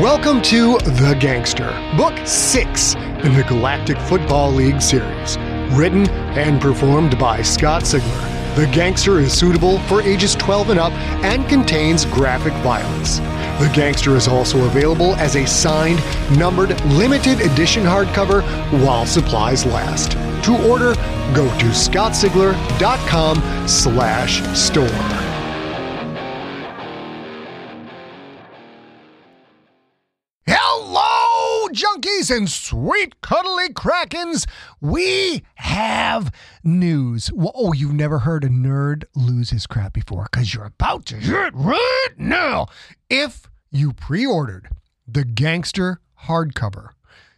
Welcome 0.00 0.42
to 0.42 0.78
The 0.78 1.16
Gangster, 1.18 1.70
Book 1.96 2.16
6 2.24 2.94
in 2.94 3.34
the 3.34 3.44
Galactic 3.48 3.98
Football 3.98 4.52
League 4.52 4.80
series. 4.80 5.36
Written 5.72 6.08
and 6.38 6.60
performed 6.60 7.18
by 7.18 7.42
Scott 7.42 7.82
Sigler. 7.82 8.54
The 8.54 8.68
Gangster 8.68 9.18
is 9.18 9.32
suitable 9.36 9.80
for 9.80 10.00
ages 10.00 10.36
12 10.36 10.70
and 10.70 10.78
up 10.78 10.92
and 11.24 11.48
contains 11.48 12.04
graphic 12.04 12.52
violence. 12.62 13.18
The 13.58 13.72
Gangster 13.74 14.14
is 14.14 14.28
also 14.28 14.66
available 14.66 15.16
as 15.16 15.34
a 15.34 15.44
signed, 15.44 15.98
numbered, 16.38 16.80
limited 16.84 17.40
edition 17.40 17.82
hardcover 17.82 18.44
while 18.84 19.04
supplies 19.04 19.66
last. 19.66 20.12
To 20.44 20.70
order, 20.70 20.94
go 21.34 21.48
to 21.58 21.66
scottsigler.com 21.74 23.66
slash 23.66 24.42
store. 24.56 25.27
And 32.30 32.48
sweet 32.48 33.20
cuddly 33.20 33.68
krakens. 33.70 34.46
We 34.80 35.42
have 35.56 36.32
news. 36.62 37.30
Well, 37.32 37.52
oh, 37.54 37.72
you've 37.72 37.94
never 37.94 38.20
heard 38.20 38.44
a 38.44 38.48
nerd 38.48 39.04
lose 39.14 39.50
his 39.50 39.66
crap 39.66 39.92
before 39.92 40.28
because 40.30 40.54
you're 40.54 40.64
about 40.64 41.06
to 41.06 41.16
hear 41.16 41.44
it 41.44 41.54
right 41.54 42.14
now. 42.16 42.66
If 43.08 43.48
you 43.70 43.92
pre 43.92 44.26
ordered 44.26 44.68
the 45.06 45.24
Gangster 45.24 46.00
hardcover, 46.24 46.90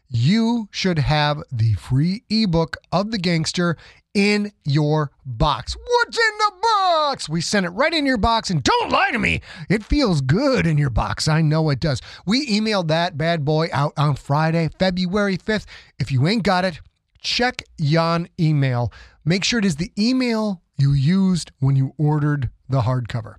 you 0.09 0.69
should 0.71 0.99
have 0.99 1.43
the 1.53 1.75
free 1.75 2.25
ebook 2.29 2.77
of 2.91 3.13
the 3.13 3.19
Gangster 3.19 3.77
in 4.15 4.53
your 4.65 5.11
box. 5.25 5.77
What's 5.77 6.19
in 6.19 6.39
the 6.39 6.53
box? 6.63 7.29
We 7.29 7.41
sent 7.41 7.67
it 7.67 7.71
right 7.71 7.93
in 7.93 8.07
your 8.07 8.17
box, 8.17 8.51
and 8.51 8.63
don't 8.63 8.91
lie 8.91 9.11
to 9.13 9.19
me. 9.19 9.41
It 9.69 9.85
feels 9.85 10.21
good 10.21 10.67
in 10.67 10.79
your 10.79 10.91
box. 10.91 11.29
I 11.29 11.43
know 11.43 11.71
it 11.71 11.81
does. 11.81 12.01
We 12.27 12.47
emailed 12.49 12.89
that 12.89 13.17
bad 13.17 13.45
boy 13.45 13.69
out 13.73 13.93
on 13.97 14.17
Friday, 14.17 14.71
February 14.79 15.37
5th. 15.37 15.67
If 15.99 16.11
you 16.11 16.27
ain't 16.27 16.43
got 16.43 16.65
it, 16.65 16.81
check 17.21 17.63
yon 17.79 18.29
email. 18.39 18.93
Make 19.25 19.45
sure 19.45 19.59
it 19.59 19.65
is 19.65 19.77
the 19.77 19.93
email 19.99 20.63
you 20.77 20.93
used 20.93 21.53
when 21.61 21.77
you 21.77 21.95
ordered 21.99 22.51
the 22.69 22.83
hardcover 22.83 23.37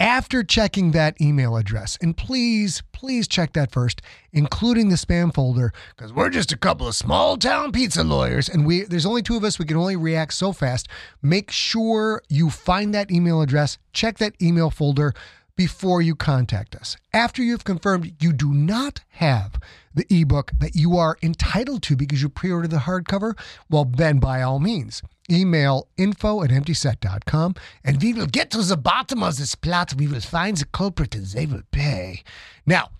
after 0.00 0.42
checking 0.44 0.92
that 0.92 1.20
email 1.20 1.56
address, 1.56 1.98
and 2.00 2.16
please, 2.16 2.82
please 2.92 3.26
check 3.26 3.52
that 3.54 3.72
first, 3.72 4.00
including 4.32 4.88
the 4.88 4.96
spam 4.96 5.34
folder, 5.34 5.72
because 5.96 6.12
we're 6.12 6.30
just 6.30 6.52
a 6.52 6.56
couple 6.56 6.86
of 6.86 6.94
small 6.94 7.36
town 7.36 7.72
pizza 7.72 8.04
lawyers, 8.04 8.48
and 8.48 8.66
we 8.66 8.82
there's 8.82 9.06
only 9.06 9.22
two 9.22 9.36
of 9.36 9.44
us. 9.44 9.58
We 9.58 9.64
can 9.64 9.76
only 9.76 9.96
react 9.96 10.34
so 10.34 10.52
fast. 10.52 10.88
Make 11.22 11.50
sure 11.50 12.22
you 12.28 12.50
find 12.50 12.94
that 12.94 13.10
email 13.10 13.40
address, 13.42 13.78
check 13.92 14.18
that 14.18 14.34
email 14.40 14.70
folder 14.70 15.14
before 15.58 16.00
you 16.00 16.14
contact 16.14 16.76
us. 16.76 16.96
After 17.12 17.42
you've 17.42 17.64
confirmed 17.64 18.14
you 18.20 18.32
do 18.32 18.54
not 18.54 19.00
have 19.08 19.60
the 19.92 20.06
ebook 20.08 20.52
that 20.60 20.76
you 20.76 20.96
are 20.96 21.18
entitled 21.20 21.82
to 21.82 21.96
because 21.96 22.22
you 22.22 22.28
pre-ordered 22.28 22.70
the 22.70 22.86
hardcover, 22.88 23.36
well, 23.68 23.84
then 23.84 24.20
by 24.20 24.40
all 24.40 24.60
means 24.60 25.02
email 25.28 25.88
info 25.96 26.44
at 26.44 26.50
emptyset.com 26.50 27.56
and 27.84 28.00
we 28.00 28.14
will 28.14 28.26
get 28.26 28.52
to 28.52 28.62
the 28.62 28.76
bottom 28.76 29.20
of 29.22 29.36
this 29.36 29.56
plot. 29.56 29.94
We 29.94 30.06
will 30.06 30.20
find 30.20 30.56
the 30.56 30.64
culprit 30.66 31.16
and 31.16 31.26
they 31.26 31.44
will 31.44 31.64
pay. 31.72 32.22
Now, 32.64 32.90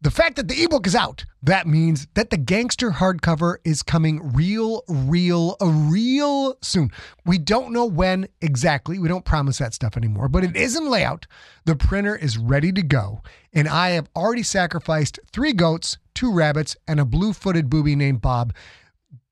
the 0.00 0.10
fact 0.10 0.36
that 0.36 0.48
the 0.48 0.62
ebook 0.62 0.86
is 0.86 0.94
out, 0.94 1.24
that 1.42 1.66
means 1.66 2.06
that 2.14 2.30
the 2.30 2.36
gangster 2.36 2.90
hardcover 2.90 3.56
is 3.64 3.82
coming 3.82 4.32
real, 4.34 4.82
real, 4.86 5.56
uh, 5.62 5.66
real 5.66 6.56
soon. 6.60 6.90
We 7.24 7.38
don't 7.38 7.72
know 7.72 7.86
when 7.86 8.28
exactly. 8.42 8.98
We 8.98 9.08
don't 9.08 9.24
promise 9.24 9.58
that 9.58 9.72
stuff 9.72 9.96
anymore, 9.96 10.28
but 10.28 10.44
it 10.44 10.56
is 10.56 10.76
in 10.76 10.90
layout. 10.90 11.26
The 11.64 11.76
printer 11.76 12.16
is 12.16 12.36
ready 12.36 12.70
to 12.72 12.82
go. 12.82 13.22
And 13.52 13.66
I 13.68 13.90
have 13.90 14.10
already 14.14 14.42
sacrificed 14.42 15.18
three 15.32 15.52
goats, 15.52 15.96
two 16.14 16.32
rabbits, 16.32 16.76
and 16.86 17.00
a 17.00 17.04
blue 17.04 17.32
footed 17.32 17.70
booby 17.70 17.96
named 17.96 18.20
Bob 18.20 18.54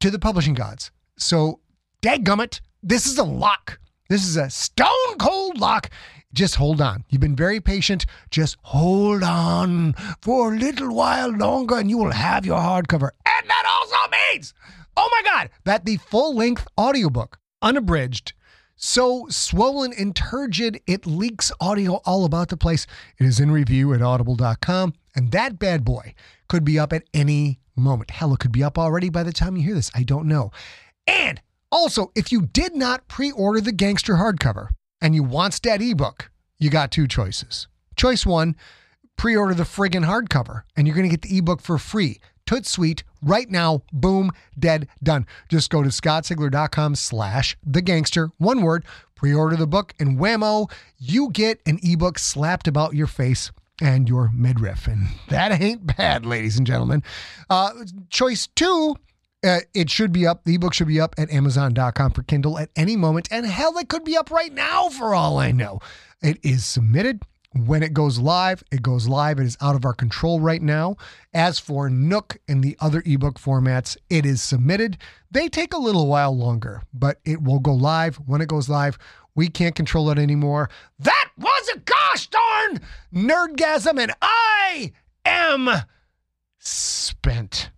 to 0.00 0.10
the 0.10 0.18
publishing 0.18 0.54
gods. 0.54 0.90
So 1.18 1.60
Dadgummit, 2.02 2.60
this 2.82 3.06
is 3.06 3.18
a 3.18 3.24
lock. 3.24 3.78
This 4.08 4.26
is 4.26 4.36
a 4.36 4.50
stone 4.50 5.18
cold 5.18 5.58
lock. 5.58 5.90
Just 6.34 6.56
hold 6.56 6.80
on. 6.80 7.04
You've 7.08 7.20
been 7.20 7.36
very 7.36 7.60
patient. 7.60 8.06
Just 8.30 8.56
hold 8.62 9.22
on 9.22 9.94
for 10.20 10.54
a 10.54 10.56
little 10.56 10.94
while 10.94 11.30
longer 11.30 11.78
and 11.78 11.90
you 11.90 11.98
will 11.98 12.12
have 12.12 12.46
your 12.46 12.58
hardcover. 12.58 13.10
And 13.26 13.48
that 13.48 13.64
also 13.66 14.10
means, 14.32 14.54
oh 14.96 15.08
my 15.10 15.22
God, 15.30 15.50
that 15.64 15.84
the 15.84 15.98
full 15.98 16.34
length 16.34 16.66
audiobook, 16.78 17.38
unabridged, 17.60 18.32
so 18.76 19.26
swollen 19.28 19.92
and 19.96 20.16
turgid 20.16 20.80
it 20.86 21.06
leaks 21.06 21.52
audio 21.60 22.00
all 22.04 22.24
about 22.24 22.48
the 22.48 22.56
place. 22.56 22.86
It 23.18 23.26
is 23.26 23.38
in 23.38 23.50
review 23.50 23.94
at 23.94 24.02
audible.com. 24.02 24.94
And 25.14 25.30
that 25.32 25.58
bad 25.58 25.84
boy 25.84 26.14
could 26.48 26.64
be 26.64 26.78
up 26.78 26.92
at 26.92 27.04
any 27.12 27.60
moment. 27.76 28.10
Hell, 28.10 28.32
it 28.32 28.40
could 28.40 28.52
be 28.52 28.64
up 28.64 28.78
already 28.78 29.10
by 29.10 29.22
the 29.22 29.32
time 29.32 29.56
you 29.56 29.62
hear 29.62 29.74
this. 29.74 29.90
I 29.94 30.02
don't 30.02 30.26
know. 30.26 30.50
And 31.06 31.40
also, 31.70 32.10
if 32.14 32.32
you 32.32 32.42
did 32.42 32.74
not 32.74 33.06
pre 33.08 33.30
order 33.30 33.60
the 33.60 33.72
Gangster 33.72 34.14
hardcover 34.14 34.68
and 35.02 35.14
you 35.14 35.22
want 35.22 35.60
that 35.62 35.82
ebook, 35.82 36.30
you 36.58 36.70
got 36.70 36.90
two 36.90 37.06
choices. 37.06 37.68
Choice 37.96 38.24
one, 38.24 38.56
pre 39.16 39.36
order 39.36 39.52
the 39.52 39.64
friggin' 39.64 40.06
hardcover 40.06 40.62
and 40.76 40.86
you're 40.86 40.96
going 40.96 41.08
to 41.08 41.14
get 41.14 41.22
the 41.22 41.36
ebook 41.36 41.60
for 41.60 41.76
free. 41.76 42.20
Toot 42.46 42.66
sweet 42.66 43.04
right 43.22 43.50
now. 43.50 43.82
Boom, 43.92 44.30
dead, 44.58 44.88
done. 45.02 45.26
Just 45.48 45.70
go 45.70 45.82
to 45.82 45.90
scottsigler.com 45.90 46.94
slash 46.94 47.56
the 47.64 47.82
gangster. 47.82 48.30
One 48.38 48.62
word, 48.62 48.84
pre 49.14 49.34
order 49.34 49.56
the 49.56 49.66
book, 49.66 49.94
and 50.00 50.18
whammo, 50.18 50.70
you 50.98 51.30
get 51.30 51.60
an 51.66 51.78
ebook 51.82 52.18
slapped 52.18 52.66
about 52.66 52.94
your 52.94 53.06
face 53.06 53.52
and 53.80 54.08
your 54.08 54.30
midriff. 54.32 54.86
And 54.86 55.08
that 55.28 55.60
ain't 55.60 55.96
bad, 55.96 56.26
ladies 56.26 56.56
and 56.56 56.66
gentlemen. 56.66 57.02
Uh, 57.48 57.70
choice 58.10 58.48
two, 58.54 58.96
uh, 59.44 59.60
it 59.74 59.90
should 59.90 60.12
be 60.12 60.26
up. 60.26 60.44
The 60.44 60.54
ebook 60.54 60.74
should 60.74 60.88
be 60.88 61.00
up 61.00 61.14
at 61.18 61.30
Amazon.com 61.30 62.12
for 62.12 62.22
Kindle 62.22 62.58
at 62.58 62.70
any 62.76 62.96
moment. 62.96 63.28
And 63.30 63.46
hell, 63.46 63.76
it 63.78 63.88
could 63.88 64.04
be 64.04 64.16
up 64.16 64.30
right 64.30 64.52
now 64.52 64.88
for 64.88 65.14
all 65.14 65.38
I 65.38 65.50
know. 65.50 65.80
It 66.22 66.38
is 66.42 66.64
submitted. 66.64 67.22
When 67.54 67.82
it 67.82 67.92
goes 67.92 68.18
live, 68.18 68.64
it 68.72 68.82
goes 68.82 69.08
live. 69.08 69.38
It 69.38 69.44
is 69.44 69.58
out 69.60 69.74
of 69.74 69.84
our 69.84 69.92
control 69.92 70.40
right 70.40 70.62
now. 70.62 70.96
As 71.34 71.58
for 71.58 71.90
Nook 71.90 72.38
and 72.48 72.64
the 72.64 72.76
other 72.80 73.02
ebook 73.04 73.38
formats, 73.38 73.96
it 74.08 74.24
is 74.24 74.42
submitted. 74.42 74.96
They 75.30 75.48
take 75.48 75.74
a 75.74 75.78
little 75.78 76.06
while 76.06 76.34
longer, 76.34 76.82
but 76.94 77.20
it 77.26 77.42
will 77.42 77.58
go 77.58 77.74
live. 77.74 78.16
When 78.16 78.40
it 78.40 78.48
goes 78.48 78.70
live, 78.70 78.96
we 79.34 79.48
can't 79.48 79.74
control 79.74 80.08
it 80.10 80.18
anymore. 80.18 80.70
That 80.98 81.28
was 81.36 81.68
a 81.74 81.78
gosh 81.80 82.28
darn 82.28 82.80
nerdgasm, 83.12 84.00
and 84.00 84.12
I 84.22 84.92
am 85.26 85.68
spent. 86.58 87.70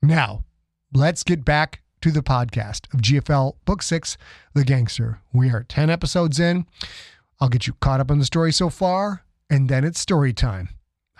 Now, 0.00 0.44
let's 0.92 1.22
get 1.22 1.44
back 1.44 1.82
to 2.00 2.10
the 2.10 2.22
podcast 2.22 2.92
of 2.94 3.00
GFL 3.00 3.54
Book 3.64 3.82
Six, 3.82 4.16
The 4.54 4.64
Gangster. 4.64 5.20
We 5.32 5.50
are 5.50 5.64
10 5.64 5.90
episodes 5.90 6.38
in. 6.40 6.66
I'll 7.40 7.48
get 7.48 7.66
you 7.66 7.74
caught 7.80 8.00
up 8.00 8.10
on 8.10 8.18
the 8.18 8.24
story 8.24 8.52
so 8.52 8.70
far, 8.70 9.24
and 9.50 9.68
then 9.68 9.84
it's 9.84 10.00
story 10.00 10.32
time. 10.32 10.70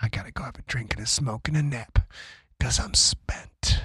I 0.01 0.07
gotta 0.07 0.31
go 0.31 0.43
have 0.43 0.55
a 0.57 0.61
drink 0.63 0.93
and 0.95 1.03
a 1.03 1.07
smoke 1.07 1.47
and 1.47 1.57
a 1.57 1.61
nap 1.63 1.99
because 2.57 2.79
I'm 2.79 2.93
spent. 2.93 3.81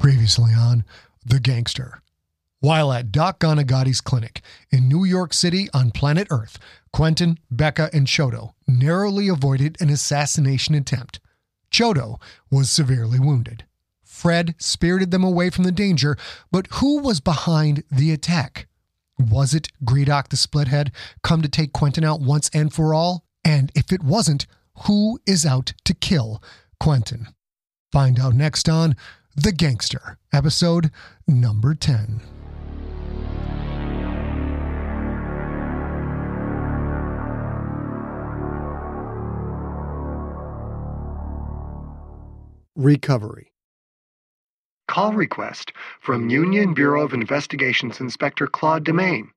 Previously 0.00 0.52
on 0.52 0.84
The 1.24 1.40
Gangster. 1.40 2.02
While 2.64 2.94
at 2.94 3.12
Doc 3.12 3.40
Ganagati's 3.40 4.00
clinic 4.00 4.40
in 4.70 4.88
New 4.88 5.04
York 5.04 5.34
City 5.34 5.68
on 5.74 5.90
planet 5.90 6.28
Earth, 6.30 6.58
Quentin, 6.94 7.38
Becca, 7.50 7.90
and 7.92 8.06
Chodo 8.06 8.54
narrowly 8.66 9.28
avoided 9.28 9.76
an 9.82 9.90
assassination 9.90 10.74
attempt. 10.74 11.20
Chodo 11.70 12.18
was 12.50 12.70
severely 12.70 13.20
wounded. 13.20 13.66
Fred 14.02 14.54
spirited 14.56 15.10
them 15.10 15.22
away 15.22 15.50
from 15.50 15.64
the 15.64 15.72
danger, 15.72 16.16
but 16.50 16.66
who 16.76 17.02
was 17.02 17.20
behind 17.20 17.84
the 17.92 18.12
attack? 18.12 18.66
Was 19.18 19.52
it 19.52 19.68
Gredok 19.84 20.28
the 20.28 20.36
Splithead 20.38 20.90
come 21.22 21.42
to 21.42 21.50
take 21.50 21.74
Quentin 21.74 22.02
out 22.02 22.22
once 22.22 22.48
and 22.54 22.72
for 22.72 22.94
all? 22.94 23.26
And 23.44 23.72
if 23.74 23.92
it 23.92 24.02
wasn't, 24.02 24.46
who 24.86 25.20
is 25.26 25.44
out 25.44 25.74
to 25.84 25.92
kill 25.92 26.42
Quentin? 26.80 27.26
Find 27.92 28.18
out 28.18 28.32
next 28.32 28.70
on 28.70 28.96
The 29.36 29.52
Gangster, 29.52 30.16
episode 30.32 30.90
number 31.28 31.74
10. 31.74 32.22
Recovery. 42.76 43.52
Call 44.88 45.12
request 45.12 45.72
from 46.00 46.28
Union 46.28 46.74
Bureau 46.74 47.04
of 47.04 47.12
Investigations 47.12 48.00
Inspector 48.00 48.44
Claude 48.48 48.84
Demain. 48.84 49.28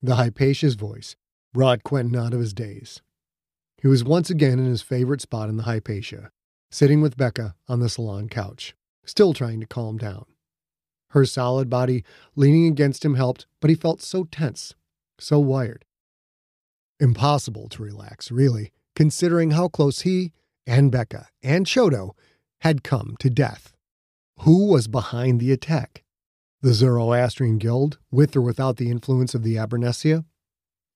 The 0.00 0.16
Hypatia's 0.16 0.74
voice 0.74 1.16
brought 1.52 1.84
Quentin 1.84 2.16
out 2.16 2.32
of 2.32 2.40
his 2.40 2.54
daze. 2.54 3.02
He 3.76 3.88
was 3.88 4.02
once 4.02 4.30
again 4.30 4.58
in 4.58 4.64
his 4.64 4.80
favorite 4.80 5.20
spot 5.20 5.50
in 5.50 5.58
the 5.58 5.64
Hypatia, 5.64 6.30
sitting 6.70 7.02
with 7.02 7.18
Becca 7.18 7.56
on 7.68 7.80
the 7.80 7.90
salon 7.90 8.30
couch, 8.30 8.74
still 9.04 9.34
trying 9.34 9.60
to 9.60 9.66
calm 9.66 9.98
down. 9.98 10.24
Her 11.10 11.26
solid 11.26 11.68
body 11.68 12.04
leaning 12.34 12.66
against 12.66 13.04
him 13.04 13.16
helped, 13.16 13.46
but 13.60 13.68
he 13.68 13.76
felt 13.76 14.00
so 14.00 14.24
tense. 14.24 14.74
so 15.18 15.38
wired. 15.38 15.84
Impossible 16.98 17.68
to 17.68 17.82
relax, 17.82 18.30
really, 18.30 18.72
considering 18.96 19.50
how 19.50 19.68
close 19.68 20.00
he 20.00 20.32
and 20.66 20.90
Becca 20.90 21.28
and 21.42 21.66
Chodo 21.66 22.12
had 22.60 22.82
come 22.82 23.16
to 23.20 23.30
death. 23.30 23.74
Who 24.40 24.66
was 24.66 24.88
behind 24.88 25.40
the 25.40 25.52
attack? 25.52 26.02
The 26.62 26.72
Zoroastrian 26.72 27.58
Guild, 27.58 27.98
with 28.10 28.34
or 28.34 28.40
without 28.40 28.76
the 28.76 28.90
influence 28.90 29.34
of 29.34 29.42
the 29.42 29.58
Abernetsia? 29.58 30.24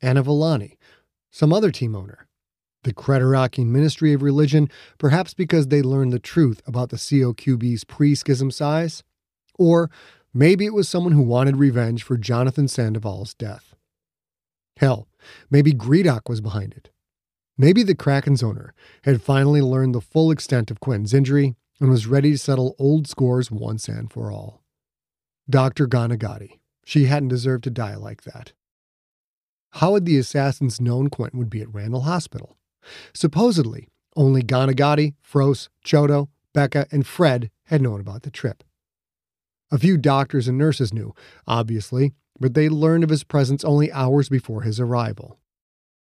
Anna 0.00 0.22
Villani, 0.22 0.78
some 1.30 1.52
other 1.52 1.70
team 1.70 1.94
owner? 1.94 2.26
The 2.84 2.94
Creterakian 2.94 3.66
Ministry 3.66 4.12
of 4.12 4.22
Religion, 4.22 4.70
perhaps 4.96 5.34
because 5.34 5.66
they 5.66 5.82
learned 5.82 6.12
the 6.12 6.18
truth 6.18 6.62
about 6.66 6.88
the 6.90 6.96
COQB's 6.96 7.84
pre 7.84 8.14
schism 8.14 8.50
size? 8.50 9.02
Or 9.58 9.90
maybe 10.32 10.64
it 10.64 10.74
was 10.74 10.88
someone 10.88 11.12
who 11.12 11.22
wanted 11.22 11.56
revenge 11.56 12.02
for 12.02 12.16
Jonathan 12.16 12.68
Sandoval's 12.68 13.34
death. 13.34 13.74
Hell, 14.78 15.08
maybe 15.50 15.72
Gredok 15.72 16.28
was 16.28 16.40
behind 16.40 16.72
it. 16.72 16.90
Maybe 17.60 17.82
the 17.82 17.96
Kraken's 17.96 18.42
owner 18.42 18.72
had 19.02 19.20
finally 19.20 19.60
learned 19.60 19.92
the 19.92 20.00
full 20.00 20.30
extent 20.30 20.70
of 20.70 20.78
Quentin's 20.78 21.12
injury 21.12 21.56
and 21.80 21.90
was 21.90 22.06
ready 22.06 22.30
to 22.30 22.38
settle 22.38 22.76
old 22.78 23.08
scores 23.08 23.50
once 23.50 23.88
and 23.88 24.10
for 24.10 24.30
all. 24.30 24.62
Dr. 25.50 25.88
Ganagati. 25.88 26.60
She 26.84 27.06
hadn't 27.06 27.28
deserved 27.28 27.64
to 27.64 27.70
die 27.70 27.96
like 27.96 28.22
that. 28.22 28.52
How 29.72 29.94
had 29.94 30.06
the 30.06 30.16
assassins 30.16 30.80
known 30.80 31.10
Quentin 31.10 31.38
would 31.38 31.50
be 31.50 31.60
at 31.60 31.74
Randall 31.74 32.02
Hospital? 32.02 32.56
Supposedly, 33.12 33.88
only 34.16 34.42
Ganagati, 34.42 35.14
Froese, 35.20 35.68
Chodo, 35.84 36.28
Becca, 36.54 36.86
and 36.90 37.06
Fred 37.06 37.50
had 37.64 37.82
known 37.82 38.00
about 38.00 38.22
the 38.22 38.30
trip. 38.30 38.62
A 39.70 39.78
few 39.78 39.98
doctors 39.98 40.48
and 40.48 40.56
nurses 40.56 40.94
knew, 40.94 41.14
obviously, 41.46 42.14
but 42.40 42.54
they 42.54 42.68
learned 42.68 43.04
of 43.04 43.10
his 43.10 43.24
presence 43.24 43.64
only 43.64 43.92
hours 43.92 44.28
before 44.28 44.62
his 44.62 44.80
arrival. 44.80 45.38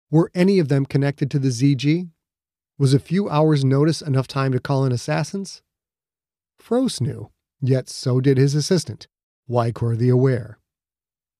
Were 0.09 0.31
any 0.33 0.59
of 0.59 0.69
them 0.69 0.85
connected 0.85 1.29
to 1.31 1.39
the 1.39 1.49
ZG? 1.49 2.09
Was 2.77 2.93
a 2.93 2.99
few 2.99 3.29
hours' 3.29 3.65
notice 3.65 4.01
enough 4.01 4.27
time 4.27 4.53
to 4.53 4.59
call 4.59 4.85
in 4.85 4.91
assassins? 4.91 5.61
Froese 6.61 7.01
knew, 7.01 7.31
yet 7.59 7.89
so 7.89 8.21
did 8.21 8.37
his 8.37 8.55
assistant, 8.55 9.07
Wykor 9.49 9.97
the 9.97 10.09
Aware. 10.09 10.59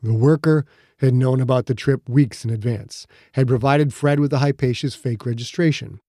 The 0.02 0.14
worker 0.14 0.66
had 1.00 1.14
known 1.14 1.40
about 1.40 1.68
the 1.68 1.76
trip 1.76 2.10
weeks 2.10 2.44
in 2.44 2.50
advance, 2.50 3.08
had 3.34 3.48
provided 3.48 3.94
Fred 3.94 4.20
with 4.20 4.32
the 4.32 4.40
Hypatia's 4.40 4.96
fake 4.96 5.26
registration. 5.26 6.00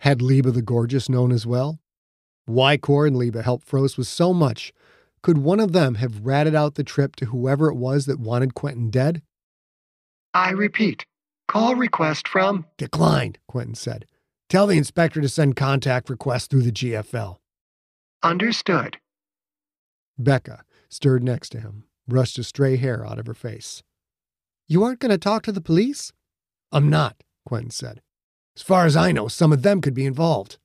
Had 0.00 0.22
Liba 0.22 0.50
the 0.50 0.62
Gorgeous 0.62 1.08
known 1.08 1.30
as 1.30 1.46
well? 1.46 1.80
Wykor 2.48 3.06
and 3.06 3.16
Liba 3.16 3.42
helped 3.42 3.68
Froese 3.68 3.96
with 3.96 4.08
so 4.08 4.32
much. 4.32 4.72
Could 5.22 5.38
one 5.38 5.60
of 5.60 5.72
them 5.72 5.96
have 5.96 6.24
ratted 6.24 6.54
out 6.54 6.74
the 6.74 6.84
trip 6.84 7.14
to 7.16 7.26
whoever 7.26 7.68
it 7.68 7.76
was 7.76 8.06
that 8.06 8.18
wanted 8.18 8.54
Quentin 8.54 8.90
dead? 8.90 9.22
I 10.32 10.50
repeat, 10.50 11.04
call 11.50 11.74
request 11.74 12.28
from. 12.28 12.64
Declined, 12.78 13.38
Quentin 13.48 13.74
said. 13.74 14.06
Tell 14.48 14.68
the 14.68 14.78
inspector 14.78 15.20
to 15.20 15.28
send 15.28 15.56
contact 15.56 16.08
requests 16.08 16.46
through 16.46 16.62
the 16.62 16.70
GFL. 16.70 17.38
Understood. 18.22 18.98
Becca, 20.16 20.62
stirred 20.88 21.24
next 21.24 21.48
to 21.50 21.60
him, 21.60 21.84
brushed 22.06 22.38
a 22.38 22.44
stray 22.44 22.76
hair 22.76 23.04
out 23.04 23.18
of 23.18 23.26
her 23.26 23.34
face. 23.34 23.82
You 24.68 24.84
aren't 24.84 25.00
going 25.00 25.10
to 25.10 25.18
talk 25.18 25.42
to 25.42 25.52
the 25.52 25.60
police? 25.60 26.12
I'm 26.70 26.88
not, 26.88 27.24
Quentin 27.44 27.70
said. 27.70 28.00
As 28.54 28.62
far 28.62 28.86
as 28.86 28.96
I 28.96 29.10
know, 29.10 29.26
some 29.26 29.52
of 29.52 29.62
them 29.62 29.80
could 29.80 29.94
be 29.94 30.06
involved. 30.06 30.58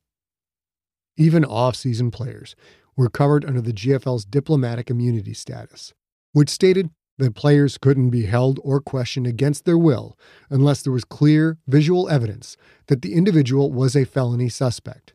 Even 1.18 1.44
off 1.44 1.76
season 1.76 2.12
players 2.12 2.56
were 2.96 3.10
covered 3.10 3.44
under 3.44 3.62
the 3.62 3.74
GFL's 3.74 4.26
diplomatic 4.26 4.92
immunity 4.92 5.34
status, 5.34 5.96
which 6.34 6.50
stated 6.50 6.92
that 7.18 7.36
players 7.36 7.78
couldn't 7.78 8.10
be 8.10 8.26
held 8.26 8.60
or 8.64 8.82
questioned 8.82 9.28
against 9.28 9.66
their 9.66 9.78
will 9.78 10.18
unless 10.50 10.82
there 10.82 10.94
was 10.94 11.06
clear 11.06 11.58
visual 11.68 12.10
evidence 12.10 12.58
that 12.88 13.02
the 13.02 13.14
individual 13.14 13.72
was 13.72 13.96
a 13.96 14.06
felony 14.06 14.50
suspect. 14.50 15.14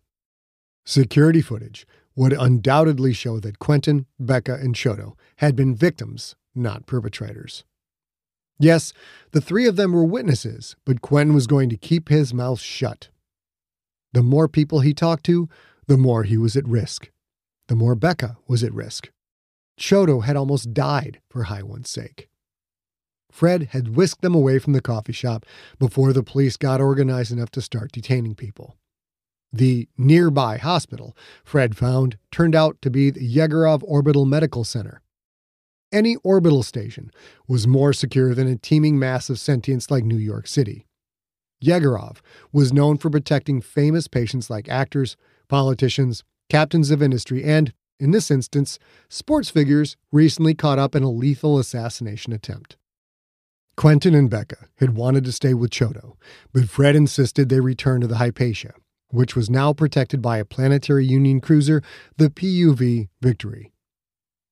Security 0.85 1.41
footage 1.41 1.87
would 2.17 2.33
undoubtedly 2.33 3.13
show 3.13 3.39
that 3.41 3.59
Quentin, 3.59 4.07
Becca, 4.19 4.55
and 4.55 4.75
Chodo 4.75 5.15
had 5.37 5.55
been 5.55 5.75
victims, 5.75 6.35
not 6.55 6.87
perpetrators. 6.87 7.65
Yes, 8.59 8.93
the 9.33 9.41
three 9.41 9.67
of 9.67 9.77
them 9.77 9.93
were 9.93 10.05
witnesses, 10.05 10.77
but 10.85 11.01
Quentin 11.01 11.35
was 11.35 11.47
going 11.47 11.71
to 11.71 11.77
keep 11.77 12.09
his 12.09 12.35
mouth 12.35 12.61
shut. 12.61 13.09
The 14.13 14.23
more 14.23 14.49
people 14.49 14.81
he 14.81 14.93
talked 14.93 15.25
to, 15.27 15.49
the 15.87 15.97
more 15.97 16.25
he 16.25 16.37
was 16.37 16.57
at 16.57 16.67
risk. 16.67 17.11
The 17.69 17.77
more 17.77 17.95
Becca 17.95 18.37
was 18.47 18.63
at 18.63 18.75
risk. 18.75 19.11
Chodo 19.81 20.25
had 20.25 20.37
almost 20.37 20.75
died 20.75 21.21
for 21.29 21.45
High 21.45 21.63
sake. 21.85 22.29
Fred 23.33 23.69
had 23.71 23.97
whisked 23.97 24.23
them 24.23 24.35
away 24.35 24.59
from 24.59 24.75
the 24.75 24.83
coffee 24.83 25.13
shop 25.13 25.47
before 25.79 26.13
the 26.13 26.23
police 26.23 26.57
got 26.57 26.81
organized 26.81 27.33
enough 27.33 27.51
to 27.53 27.63
start 27.63 27.93
detaining 27.93 28.35
people. 28.35 28.77
The 29.53 29.89
nearby 29.97 30.59
hospital, 30.59 31.17
Fred 31.45 31.77
found, 31.77 32.19
turned 32.31 32.55
out 32.55 32.81
to 32.83 32.91
be 32.91 33.11
the 33.11 33.21
Yegorov 33.21 33.83
Orbital 33.85 34.25
Medical 34.25 34.65
Center. 34.65 35.01
Any 35.93 36.17
orbital 36.23 36.63
station 36.63 37.11
was 37.49 37.67
more 37.67 37.93
secure 37.93 38.35
than 38.35 38.47
a 38.47 38.57
teeming 38.57 38.99
mass 38.99 39.31
of 39.31 39.41
sentience 39.41 39.91
like 39.91 40.05
New 40.05 40.19
York 40.19 40.47
City. 40.47 40.87
Yegorov 41.65 42.19
was 42.53 42.73
known 42.73 42.97
for 42.97 43.11
protecting 43.11 43.61
famous 43.61 44.07
patients 44.07 44.51
like 44.51 44.69
actors, 44.69 45.17
politicians, 45.49 46.23
captains 46.49 46.91
of 46.91 47.03
industry, 47.03 47.43
and, 47.43 47.73
in 48.01 48.11
this 48.11 48.31
instance, 48.31 48.79
sports 49.09 49.51
figures 49.51 49.97
recently 50.11 50.55
caught 50.55 50.79
up 50.79 50.95
in 50.95 51.03
a 51.03 51.11
lethal 51.11 51.59
assassination 51.59 52.33
attempt. 52.33 52.77
Quentin 53.77 54.15
and 54.15 54.29
Becca 54.29 54.69
had 54.79 54.97
wanted 54.97 55.25
to 55.25 55.33
stay 55.33 55.55
with 55.55 55.71
Chodo, 55.71 56.17
but 56.53 56.69
Fred 56.69 56.97
insisted 56.97 57.49
they 57.49 57.61
return 57.61 58.01
to 58.01 58.07
the 58.07 58.17
Hypatia, 58.17 58.75
which 59.11 59.37
was 59.37 59.49
now 59.49 59.73
protected 59.73 60.21
by 60.21 60.39
a 60.39 60.45
planetary 60.45 61.05
Union 61.05 61.41
cruiser, 61.41 61.83
the 62.17 62.31
PUV 62.31 63.09
Victory. 63.21 63.73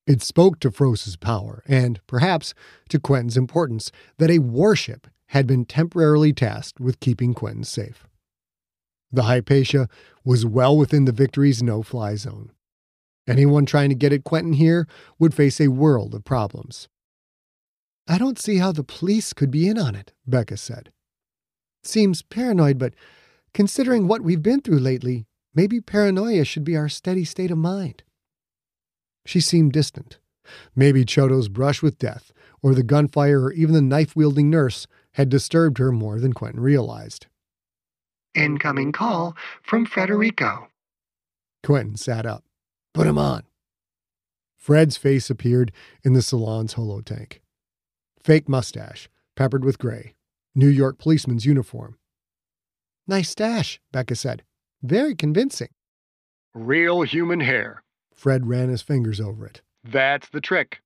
It 0.07 0.23
spoke 0.23 0.59
to 0.59 0.71
Froese's 0.71 1.15
power 1.15 1.63
and, 1.67 1.99
perhaps, 2.07 2.53
to 2.89 2.99
Quentin's 2.99 3.37
importance 3.37 3.91
that 4.17 4.31
a 4.31 4.39
warship 4.39 5.07
had 5.27 5.45
been 5.45 5.65
temporarily 5.65 6.33
tasked 6.33 6.79
with 6.79 6.99
keeping 6.99 7.35
Quentin 7.35 7.63
safe. 7.63 8.07
The 9.11 9.23
Hypatia 9.23 9.87
was 10.23 10.45
well 10.45 10.75
within 10.75 11.05
the 11.05 11.11
Victory's 11.11 11.61
no 11.61 11.83
fly 11.83 12.15
zone. 12.15 12.51
Anyone 13.29 13.65
trying 13.65 13.89
to 13.89 13.95
get 13.95 14.11
at 14.11 14.23
Quentin 14.23 14.53
here 14.53 14.87
would 15.19 15.33
face 15.33 15.61
a 15.61 15.67
world 15.69 16.15
of 16.15 16.25
problems. 16.25 16.89
I 18.07 18.17
don't 18.17 18.39
see 18.39 18.57
how 18.57 18.71
the 18.71 18.83
police 18.83 19.33
could 19.33 19.51
be 19.51 19.67
in 19.67 19.77
on 19.77 19.95
it, 19.95 20.13
Becca 20.25 20.57
said. 20.57 20.91
Seems 21.83 22.23
paranoid, 22.23 22.77
but 22.77 22.93
Considering 23.53 24.07
what 24.07 24.21
we've 24.21 24.41
been 24.41 24.61
through 24.61 24.79
lately, 24.79 25.25
maybe 25.53 25.81
paranoia 25.81 26.45
should 26.45 26.63
be 26.63 26.77
our 26.77 26.89
steady 26.89 27.25
state 27.25 27.51
of 27.51 27.57
mind. 27.57 28.03
She 29.25 29.39
seemed 29.39 29.73
distant. 29.73 30.19
Maybe 30.75 31.05
Chodo's 31.05 31.49
brush 31.49 31.81
with 31.81 31.99
death, 31.99 32.31
or 32.61 32.73
the 32.73 32.83
gunfire, 32.83 33.41
or 33.41 33.51
even 33.53 33.73
the 33.73 33.81
knife 33.81 34.15
wielding 34.15 34.49
nurse 34.49 34.87
had 35.13 35.29
disturbed 35.29 35.77
her 35.77 35.91
more 35.91 36.19
than 36.19 36.33
Quentin 36.33 36.61
realized. 36.61 37.27
Incoming 38.35 38.91
call 38.91 39.35
from 39.63 39.85
Frederico. 39.85 40.67
Quentin 41.63 41.97
sat 41.97 42.25
up. 42.25 42.43
Put 42.93 43.07
him 43.07 43.17
on. 43.17 43.43
Fred's 44.55 44.97
face 44.97 45.29
appeared 45.29 45.71
in 46.03 46.13
the 46.13 46.21
salon's 46.21 46.75
holotank. 46.75 47.39
Fake 48.21 48.49
mustache, 48.49 49.09
peppered 49.35 49.63
with 49.63 49.79
gray. 49.79 50.15
New 50.53 50.67
York 50.67 50.97
policeman's 50.97 51.45
uniform. 51.45 51.97
Nice 53.07 53.29
stash, 53.29 53.79
Becca 53.91 54.15
said. 54.15 54.43
Very 54.83 55.15
convincing. 55.15 55.69
Real 56.53 57.03
human 57.03 57.39
hair. 57.39 57.83
Fred 58.13 58.47
ran 58.47 58.69
his 58.69 58.81
fingers 58.81 59.21
over 59.21 59.45
it. 59.45 59.61
That's 59.83 60.29
the 60.29 60.41
trick. 60.41 60.81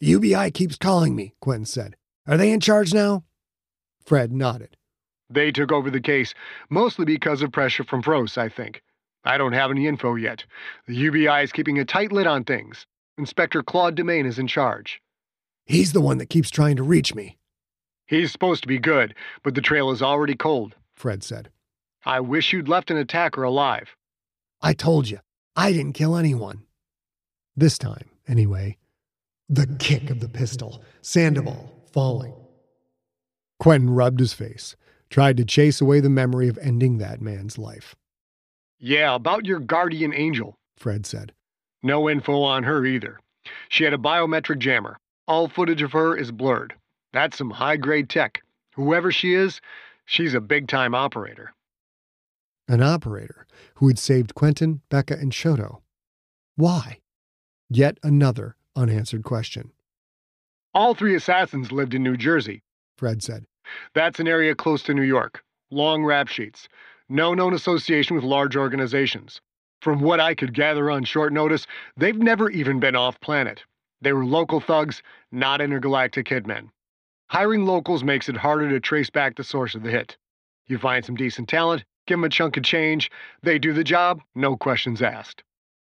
UBI 0.00 0.50
keeps 0.50 0.76
calling 0.76 1.14
me, 1.14 1.34
Quentin 1.40 1.66
said. 1.66 1.96
Are 2.26 2.36
they 2.36 2.52
in 2.52 2.60
charge 2.60 2.92
now? 2.92 3.24
Fred 4.04 4.32
nodded. 4.32 4.76
They 5.30 5.52
took 5.52 5.72
over 5.72 5.90
the 5.90 6.00
case, 6.00 6.34
mostly 6.70 7.04
because 7.04 7.42
of 7.42 7.52
pressure 7.52 7.84
from 7.84 8.02
Froese, 8.02 8.38
I 8.38 8.48
think. 8.48 8.82
I 9.28 9.36
don't 9.36 9.52
have 9.52 9.70
any 9.70 9.86
info 9.86 10.14
yet. 10.14 10.42
The 10.86 10.94
UBI 10.94 11.42
is 11.42 11.52
keeping 11.52 11.78
a 11.78 11.84
tight 11.84 12.12
lid 12.12 12.26
on 12.26 12.44
things. 12.44 12.86
Inspector 13.18 13.62
Claude 13.64 13.94
Domain 13.94 14.24
is 14.24 14.38
in 14.38 14.46
charge. 14.46 15.02
He's 15.66 15.92
the 15.92 16.00
one 16.00 16.16
that 16.16 16.30
keeps 16.30 16.50
trying 16.50 16.76
to 16.76 16.82
reach 16.82 17.14
me. 17.14 17.36
He's 18.06 18.32
supposed 18.32 18.62
to 18.62 18.68
be 18.68 18.78
good, 18.78 19.14
but 19.42 19.54
the 19.54 19.60
trail 19.60 19.90
is 19.90 20.00
already 20.00 20.34
cold. 20.34 20.76
Fred 20.94 21.22
said. 21.22 21.50
I 22.06 22.20
wish 22.20 22.54
you'd 22.54 22.70
left 22.70 22.90
an 22.90 22.96
attacker 22.96 23.42
alive. 23.42 23.94
I 24.62 24.72
told 24.72 25.10
you, 25.10 25.18
I 25.54 25.72
didn't 25.72 25.92
kill 25.92 26.16
anyone. 26.16 26.62
This 27.54 27.76
time, 27.76 28.08
anyway. 28.26 28.78
The 29.50 29.66
kick 29.78 30.08
of 30.08 30.20
the 30.20 30.28
pistol, 30.30 30.82
Sandoval 31.02 31.70
falling. 31.92 32.32
Quentin 33.58 33.90
rubbed 33.90 34.20
his 34.20 34.32
face, 34.32 34.74
tried 35.10 35.36
to 35.36 35.44
chase 35.44 35.82
away 35.82 36.00
the 36.00 36.08
memory 36.08 36.48
of 36.48 36.56
ending 36.62 36.96
that 36.96 37.20
man's 37.20 37.58
life. 37.58 37.94
Yeah, 38.78 39.14
about 39.14 39.46
your 39.46 39.58
guardian 39.58 40.14
angel, 40.14 40.56
Fred 40.76 41.06
said. 41.06 41.32
No 41.82 42.08
info 42.08 42.42
on 42.42 42.62
her 42.64 42.84
either. 42.86 43.18
She 43.68 43.84
had 43.84 43.94
a 43.94 43.98
biometric 43.98 44.58
jammer. 44.58 44.98
All 45.26 45.48
footage 45.48 45.82
of 45.82 45.92
her 45.92 46.16
is 46.16 46.30
blurred. 46.30 46.74
That's 47.12 47.36
some 47.36 47.50
high 47.50 47.76
grade 47.76 48.08
tech. 48.08 48.42
Whoever 48.74 49.10
she 49.10 49.34
is, 49.34 49.60
she's 50.04 50.34
a 50.34 50.40
big 50.40 50.68
time 50.68 50.94
operator. 50.94 51.52
An 52.68 52.82
operator 52.82 53.46
who 53.76 53.88
had 53.88 53.98
saved 53.98 54.34
Quentin, 54.34 54.82
Becca, 54.90 55.14
and 55.14 55.32
Chodo. 55.32 55.80
Why? 56.56 56.98
Yet 57.70 57.98
another 58.02 58.56
unanswered 58.76 59.24
question. 59.24 59.72
All 60.74 60.94
three 60.94 61.14
assassins 61.14 61.72
lived 61.72 61.94
in 61.94 62.02
New 62.02 62.16
Jersey. 62.16 62.62
Fred 62.96 63.22
said. 63.22 63.46
That's 63.94 64.20
an 64.20 64.28
area 64.28 64.54
close 64.54 64.82
to 64.84 64.94
New 64.94 65.02
York. 65.02 65.42
Long 65.70 66.04
rap 66.04 66.28
sheets. 66.28 66.68
No 67.08 67.32
known 67.34 67.54
association 67.54 68.16
with 68.16 68.24
large 68.24 68.56
organizations. 68.56 69.40
From 69.80 70.00
what 70.00 70.20
I 70.20 70.34
could 70.34 70.52
gather 70.52 70.90
on 70.90 71.04
short 71.04 71.32
notice, 71.32 71.66
they've 71.96 72.18
never 72.18 72.50
even 72.50 72.80
been 72.80 72.96
off 72.96 73.20
planet. 73.20 73.62
They 74.00 74.12
were 74.12 74.24
local 74.24 74.60
thugs, 74.60 75.02
not 75.32 75.60
intergalactic 75.60 76.26
hitmen. 76.26 76.70
Hiring 77.28 77.64
locals 77.64 78.04
makes 78.04 78.28
it 78.28 78.36
harder 78.36 78.68
to 78.70 78.80
trace 78.80 79.10
back 79.10 79.36
the 79.36 79.44
source 79.44 79.74
of 79.74 79.82
the 79.82 79.90
hit. 79.90 80.16
You 80.66 80.78
find 80.78 81.04
some 81.04 81.16
decent 81.16 81.48
talent, 81.48 81.84
give 82.06 82.18
them 82.18 82.24
a 82.24 82.28
chunk 82.28 82.56
of 82.56 82.64
change, 82.64 83.10
they 83.42 83.58
do 83.58 83.72
the 83.72 83.84
job, 83.84 84.20
no 84.34 84.56
questions 84.56 85.00
asked. 85.00 85.42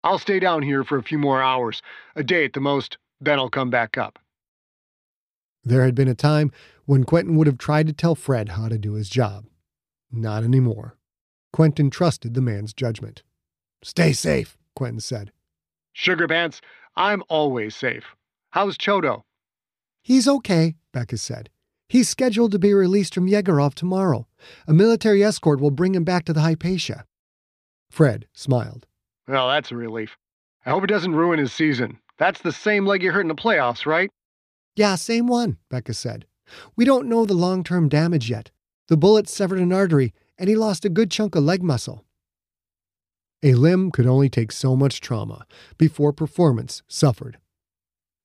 I'll 0.05 0.19
stay 0.19 0.39
down 0.39 0.63
here 0.63 0.85
for 0.85 0.97
a 0.99 1.03
few 1.03 1.19
more 1.19 1.43
hours, 1.43 1.83
a 2.17 2.23
day 2.23 2.45
at 2.45 2.53
the 2.53 2.61
most, 2.61 2.99
then 3.21 3.39
I'll 3.39 3.51
come 3.51 3.71
back 3.71 3.99
up. 3.99 4.19
There 5.63 5.85
had 5.85 5.95
been 5.95 6.09
a 6.09 6.15
time 6.15 6.53
when 6.87 7.05
Quentin 7.05 7.37
would 7.37 7.47
have 7.47 7.59
tried 7.59 7.87
to 7.87 7.93
tell 7.93 8.15
Fred 8.15 8.51
how 8.51 8.69
to 8.69 8.79
do 8.79 8.95
his 8.95 9.11
job. 9.11 9.47
Not 10.11 10.43
anymore. 10.43 10.97
Quentin 11.53 11.91
trusted 11.91 12.35
the 12.35 12.41
man's 12.41 12.73
judgment. 12.73 13.23
Stay 13.83 14.13
safe, 14.13 14.57
Quentin 14.75 15.01
said. 15.01 15.33
Sugar 15.93 16.29
Pants, 16.29 16.61
I'm 16.97 17.23
always 17.29 17.75
safe. 17.75 18.05
How's 18.51 18.77
Chodo? 18.77 19.23
He's 20.03 20.29
okay, 20.29 20.77
Becca 20.93 21.19
said. 21.19 21.51
He's 21.89 22.09
scheduled 22.09 22.53
to 22.53 22.59
be 22.59 22.73
released 22.73 23.15
from 23.15 23.29
Yegorov 23.29 23.75
tomorrow. 23.75 24.29
A 24.67 24.73
military 24.73 25.25
escort 25.25 25.61
will 25.61 25.73
bring 25.73 25.95
him 25.95 26.05
back 26.05 26.25
to 26.27 26.33
the 26.33 26.41
Hypatia. 26.41 27.05
Fred 27.91 28.27
smiled. 28.33 28.87
Well, 29.27 29.49
that's 29.49 29.73
a 29.73 29.77
relief. 29.77 30.17
I 30.65 30.71
hope 30.71 30.85
it 30.85 30.89
doesn't 30.89 31.15
ruin 31.15 31.39
his 31.39 31.53
season. 31.53 31.99
That's 32.19 32.43
the 32.43 32.53
same 32.53 32.87
leg 32.87 33.03
you 33.03 33.13
hurt 33.13 33.23
in 33.23 33.29
the 33.29 33.35
playoffs, 33.35 33.87
right? 33.87 34.11
Yeah, 34.77 34.95
same 34.95 35.27
one, 35.27 35.59
Becca 35.69 35.95
said. 35.95 36.27
We 36.77 36.85
don't 36.85 37.09
know 37.09 37.25
the 37.25 37.35
long 37.35 37.65
term 37.65 37.89
damage 37.89 38.31
yet. 38.31 38.51
The 38.89 38.97
bullet 38.97 39.29
severed 39.29 39.59
an 39.59 39.73
artery, 39.73 40.13
and 40.41 40.49
he 40.49 40.57
lost 40.57 40.87
a 40.87 40.89
good 40.89 41.11
chunk 41.11 41.37
of 41.37 41.45
leg 41.45 41.63
muscle. 41.63 42.07
A 43.43 43.55
limb 43.55 43.91
could 43.91 44.07
only 44.07 44.31
take 44.31 44.51
so 44.51 44.75
much 44.75 45.01
trauma 45.01 45.47
before 45.77 46.13
performance 46.13 46.83
suffered. 46.89 47.39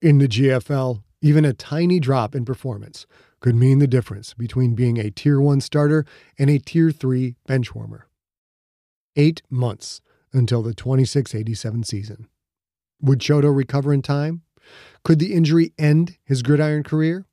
In 0.01 0.17
the 0.19 0.27
GFL, 0.27 1.03
even 1.21 1.43
a 1.43 1.53
tiny 1.53 1.99
drop 1.99 2.33
in 2.33 2.45
performance 2.45 3.05
could 3.41 3.55
mean 3.55 3.79
the 3.79 3.87
difference 3.87 4.33
between 4.33 4.75
being 4.75 4.97
a 4.97 5.11
Tier 5.11 5.41
1 5.41 5.59
starter 5.59 6.05
and 6.39 6.49
a 6.49 6.57
Tier 6.57 6.89
3 6.89 7.35
benchwarmer. 7.47 8.03
Eight 9.17 9.41
months 9.49 10.01
until 10.33 10.61
the 10.61 10.73
26 10.73 11.35
87 11.35 11.83
season. 11.83 12.27
Would 13.01 13.19
Chodo 13.19 13.55
recover 13.55 13.93
in 13.93 14.01
time? 14.01 14.41
Could 15.03 15.19
the 15.19 15.33
injury 15.33 15.73
end 15.77 16.17
his 16.23 16.41
gridiron 16.41 16.83
career? 16.83 17.25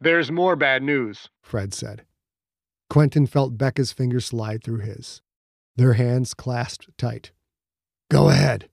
There's 0.00 0.30
more 0.30 0.56
bad 0.56 0.82
news, 0.82 1.28
Fred 1.42 1.72
said. 1.72 2.04
Quentin 2.88 3.26
felt 3.26 3.58
Becca's 3.58 3.92
fingers 3.92 4.26
slide 4.26 4.62
through 4.62 4.80
his, 4.80 5.22
their 5.76 5.94
hands 5.94 6.34
clasped 6.34 6.88
tight. 6.96 7.32
Go 8.10 8.28
ahead, 8.28 8.68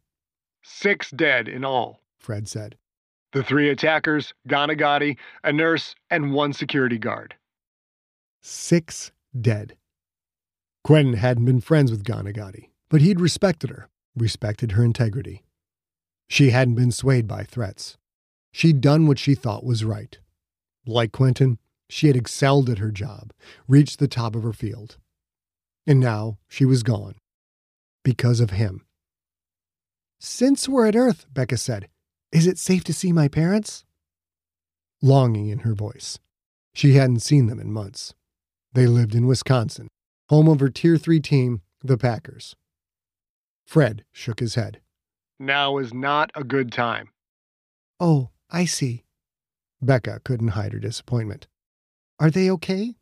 Six 0.63 1.11
dead 1.11 1.49
in 1.49 1.65
all. 1.65 2.01
Fred 2.17 2.47
said. 2.47 2.77
The 3.33 3.43
three 3.43 3.69
attackers, 3.69 4.33
Ganagati, 4.47 5.17
a 5.43 5.51
nurse, 5.51 5.93
and 6.09 6.33
one 6.33 6.53
security 6.53 6.97
guard. 6.97 7.35
Six 8.41 9.11
dead. 9.39 9.75
Quentin 10.83 11.15
hadn't 11.15 11.45
been 11.45 11.61
friends 11.61 11.91
with 11.91 12.03
Ganagati, 12.05 12.69
but 12.89 13.01
he'd 13.01 13.19
respected 13.19 13.69
her, 13.69 13.89
respected 14.15 14.73
her 14.73 14.83
integrity. 14.83 15.43
She 16.29 16.51
hadn't 16.51 16.75
been 16.75 16.91
swayed 16.91 17.27
by 17.27 17.43
threats. 17.43 17.97
She'd 18.53 18.81
done 18.81 19.07
what 19.07 19.19
she 19.19 19.35
thought 19.35 19.65
was 19.65 19.83
right. 19.83 20.17
Like 20.85 21.11
Quentin, 21.11 21.57
she 21.93 22.07
had 22.07 22.15
excelled 22.15 22.71
at 22.71 22.79
her 22.79 22.89
job, 22.89 23.31
reached 23.67 23.99
the 23.99 24.07
top 24.07 24.35
of 24.35 24.41
her 24.41 24.51
field. 24.51 24.97
And 25.85 25.99
now 25.99 26.39
she 26.47 26.65
was 26.65 26.81
gone. 26.81 27.13
Because 28.03 28.39
of 28.39 28.49
him. 28.49 28.83
Since 30.19 30.67
we're 30.67 30.87
at 30.87 30.95
Earth, 30.95 31.27
Becca 31.31 31.55
said, 31.57 31.89
is 32.31 32.47
it 32.47 32.57
safe 32.57 32.83
to 32.85 32.93
see 32.93 33.11
my 33.11 33.27
parents? 33.27 33.85
Longing 35.03 35.49
in 35.49 35.59
her 35.59 35.75
voice. 35.75 36.17
She 36.73 36.93
hadn't 36.93 37.19
seen 37.19 37.45
them 37.45 37.59
in 37.59 37.71
months. 37.71 38.15
They 38.73 38.87
lived 38.87 39.13
in 39.13 39.27
Wisconsin, 39.27 39.87
home 40.29 40.47
of 40.47 40.61
her 40.61 40.69
Tier 40.69 40.97
3 40.97 41.19
team, 41.19 41.61
the 41.83 41.97
Packers. 41.97 42.55
Fred 43.67 44.03
shook 44.11 44.39
his 44.39 44.55
head. 44.55 44.81
Now 45.39 45.77
is 45.77 45.93
not 45.93 46.31
a 46.33 46.43
good 46.43 46.71
time. 46.71 47.09
Oh, 47.99 48.31
I 48.49 48.65
see. 48.65 49.03
Becca 49.79 50.21
couldn't 50.23 50.49
hide 50.49 50.73
her 50.73 50.79
disappointment. 50.79 51.47
Are 52.19 52.31
they 52.31 52.49
okay? 52.51 52.95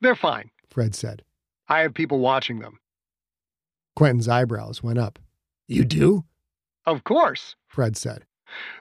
They're 0.00 0.16
fine. 0.16 0.50
Fred 0.68 0.94
said. 0.94 1.22
I 1.68 1.80
have 1.80 1.94
people 1.94 2.18
watching 2.18 2.58
them. 2.58 2.78
Quentin's 3.96 4.28
eyebrows 4.28 4.82
went 4.82 4.98
up. 4.98 5.18
You 5.68 5.84
do? 5.84 6.24
Of 6.86 7.04
course. 7.04 7.54
Fred 7.68 7.96
said. 7.96 8.24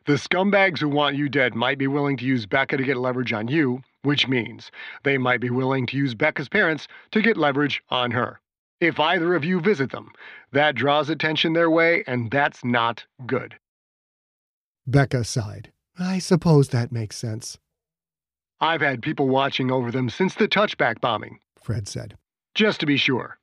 The 0.05 0.13
scumbags 0.13 0.79
who 0.79 0.89
want 0.89 1.15
you 1.15 1.29
dead 1.29 1.53
might 1.53 1.77
be 1.77 1.87
willing 1.87 2.17
to 2.17 2.25
use 2.25 2.45
Becca 2.45 2.77
to 2.77 2.83
get 2.83 2.97
leverage 2.97 3.33
on 3.33 3.47
you, 3.47 3.83
which 4.01 4.27
means 4.27 4.71
they 5.03 5.17
might 5.17 5.41
be 5.41 5.51
willing 5.51 5.85
to 5.87 5.97
use 5.97 6.15
Becca's 6.15 6.49
parents 6.49 6.87
to 7.11 7.21
get 7.21 7.37
leverage 7.37 7.83
on 7.89 8.11
her. 8.11 8.39
If 8.81 8.99
either 8.99 9.35
of 9.35 9.43
you 9.43 9.59
visit 9.59 9.91
them, 9.91 10.11
that 10.51 10.75
draws 10.75 11.09
attention 11.09 11.53
their 11.53 11.69
way, 11.69 12.03
and 12.07 12.31
that's 12.31 12.63
not 12.63 13.05
good. 13.25 13.55
Becca 14.87 15.25
sighed. 15.25 15.71
I 15.99 16.17
suppose 16.17 16.69
that 16.69 16.91
makes 16.91 17.17
sense, 17.17 17.59
I've 18.61 18.81
had 18.81 19.01
people 19.01 19.29
watching 19.29 19.71
over 19.71 19.91
them 19.91 20.09
since 20.09 20.35
the 20.35 20.47
touchback 20.47 20.99
bombing, 21.01 21.39
Fred 21.61 21.87
said. 21.87 22.17
just 22.55 22.79
to 22.81 22.85
be 22.85 22.97
sure. 22.97 23.37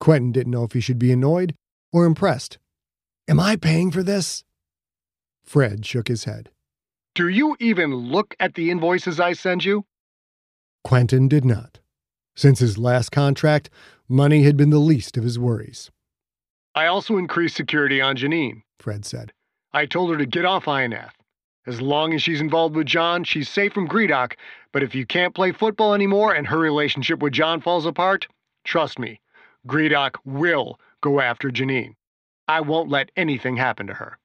Quentin 0.00 0.32
didn't 0.32 0.50
know 0.52 0.64
if 0.64 0.72
he 0.72 0.80
should 0.80 0.98
be 0.98 1.12
annoyed 1.12 1.54
or 1.92 2.04
impressed. 2.04 2.58
Am 3.28 3.38
I 3.40 3.56
paying 3.56 3.90
for 3.90 4.02
this? 4.02 4.44
Fred 5.44 5.86
shook 5.86 6.08
his 6.08 6.24
head. 6.24 6.50
Do 7.14 7.28
you 7.28 7.56
even 7.60 7.94
look 7.94 8.34
at 8.40 8.54
the 8.54 8.70
invoices 8.70 9.20
I 9.20 9.34
send 9.34 9.64
you? 9.64 9.84
Quentin 10.82 11.28
did 11.28 11.44
not. 11.44 11.78
Since 12.34 12.58
his 12.58 12.76
last 12.76 13.12
contract, 13.12 13.70
money 14.08 14.42
had 14.42 14.56
been 14.56 14.70
the 14.70 14.78
least 14.78 15.16
of 15.16 15.22
his 15.24 15.38
worries, 15.38 15.90
I 16.74 16.86
also 16.86 17.18
increased 17.18 17.54
security 17.54 18.00
on 18.00 18.16
Janine. 18.16 18.62
Fred 18.80 19.04
said. 19.04 19.32
I 19.72 19.86
told 19.86 20.10
her 20.10 20.18
to 20.18 20.26
get 20.26 20.44
off 20.44 20.64
Ionath. 20.64 21.12
As 21.66 21.80
long 21.80 22.12
as 22.12 22.22
she's 22.22 22.40
involved 22.40 22.76
with 22.76 22.86
John, 22.86 23.24
she's 23.24 23.48
safe 23.48 23.72
from 23.72 23.88
Gredok, 23.88 24.34
but 24.72 24.82
if 24.82 24.94
you 24.94 25.06
can't 25.06 25.34
play 25.34 25.50
football 25.50 25.94
anymore 25.94 26.34
and 26.34 26.46
her 26.46 26.58
relationship 26.58 27.22
with 27.22 27.32
John 27.32 27.60
falls 27.60 27.86
apart, 27.86 28.26
trust 28.64 28.98
me, 28.98 29.20
Gredok 29.66 30.16
will 30.24 30.78
go 31.00 31.20
after 31.20 31.50
Janine. 31.50 31.94
I 32.46 32.60
won't 32.60 32.90
let 32.90 33.10
anything 33.16 33.56
happen 33.56 33.86
to 33.86 33.94
her. 33.94 34.18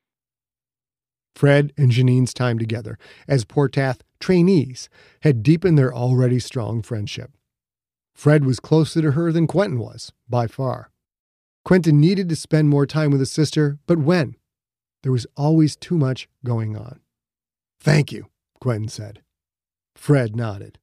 Fred 1.35 1.71
and 1.77 1.91
Janine's 1.91 2.33
time 2.33 2.59
together 2.59 2.97
as 3.25 3.45
Portath 3.45 4.01
trainees 4.19 4.89
had 5.21 5.41
deepened 5.41 5.77
their 5.77 5.93
already 5.93 6.39
strong 6.39 6.81
friendship. 6.81 7.31
Fred 8.13 8.43
was 8.43 8.59
closer 8.59 9.01
to 9.01 9.11
her 9.11 9.31
than 9.31 9.47
Quentin 9.47 9.79
was, 9.79 10.11
by 10.27 10.47
far. 10.47 10.91
Quentin 11.63 12.01
needed 12.01 12.27
to 12.27 12.35
spend 12.35 12.67
more 12.67 12.85
time 12.85 13.11
with 13.11 13.21
his 13.21 13.31
sister, 13.31 13.77
but 13.87 13.99
when? 13.99 14.35
There 15.03 15.11
was 15.13 15.27
always 15.37 15.77
too 15.77 15.97
much 15.97 16.27
going 16.43 16.75
on. 16.75 16.99
Thank 17.79 18.11
you, 18.11 18.27
Quentin 18.59 18.89
said. 18.89 19.21
Fred 19.95 20.35
nodded. 20.35 20.79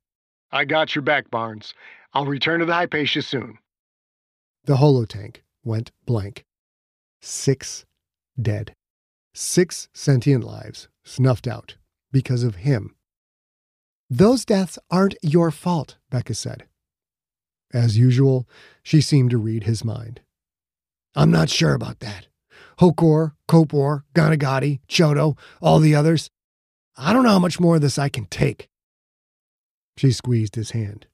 I 0.51 0.65
got 0.65 0.95
your 0.95 1.03
back, 1.03 1.31
Barnes. 1.31 1.75
I'll 2.13 2.27
return 2.27 2.61
to 2.61 2.67
the 2.67 2.75
Hypatia 2.75 3.23
soon. 3.23 3.59
The 4.65 4.77
holotank 4.77 5.37
went 5.65 5.93
blank. 6.07 6.45
Six 7.21 7.85
dead. 8.41 8.75
Six 9.35 9.89
sentient 9.93 10.45
lives 10.45 10.89
snuffed 11.05 11.47
out 11.47 11.77
because 12.13 12.43
of 12.43 12.57
him. 12.57 12.95
Those 14.09 14.45
deaths 14.45 14.79
aren't 14.91 15.17
your 15.23 15.51
fault, 15.51 15.97
Becca 16.11 16.35
said. 16.35 16.67
As 17.73 17.99
usual, 17.99 18.49
she 18.83 19.01
seemed 19.01 19.31
to 19.31 19.39
read 19.39 19.65
his 19.65 19.85
mind. 19.85 20.21
I'm 21.15 21.31
not 21.31 21.51
sure 21.51 21.75
about 21.75 22.01
that. 22.01 22.29
Hokor, 22.79 23.33
Kopor, 23.49 24.03
Ganagati, 24.15 24.81
Chodo, 24.89 25.37
all 25.61 25.81
the 25.81 25.95
others. 25.95 26.31
I 26.97 27.13
don't 27.13 27.25
know 27.25 27.31
how 27.31 27.39
much 27.39 27.61
more 27.61 27.77
of 27.77 27.83
this 27.83 27.99
I 27.99 28.09
can 28.09 28.27
take. 28.27 28.69
She 29.97 30.13
squeezed 30.13 30.55
his 30.55 30.71
hand. 30.71 31.07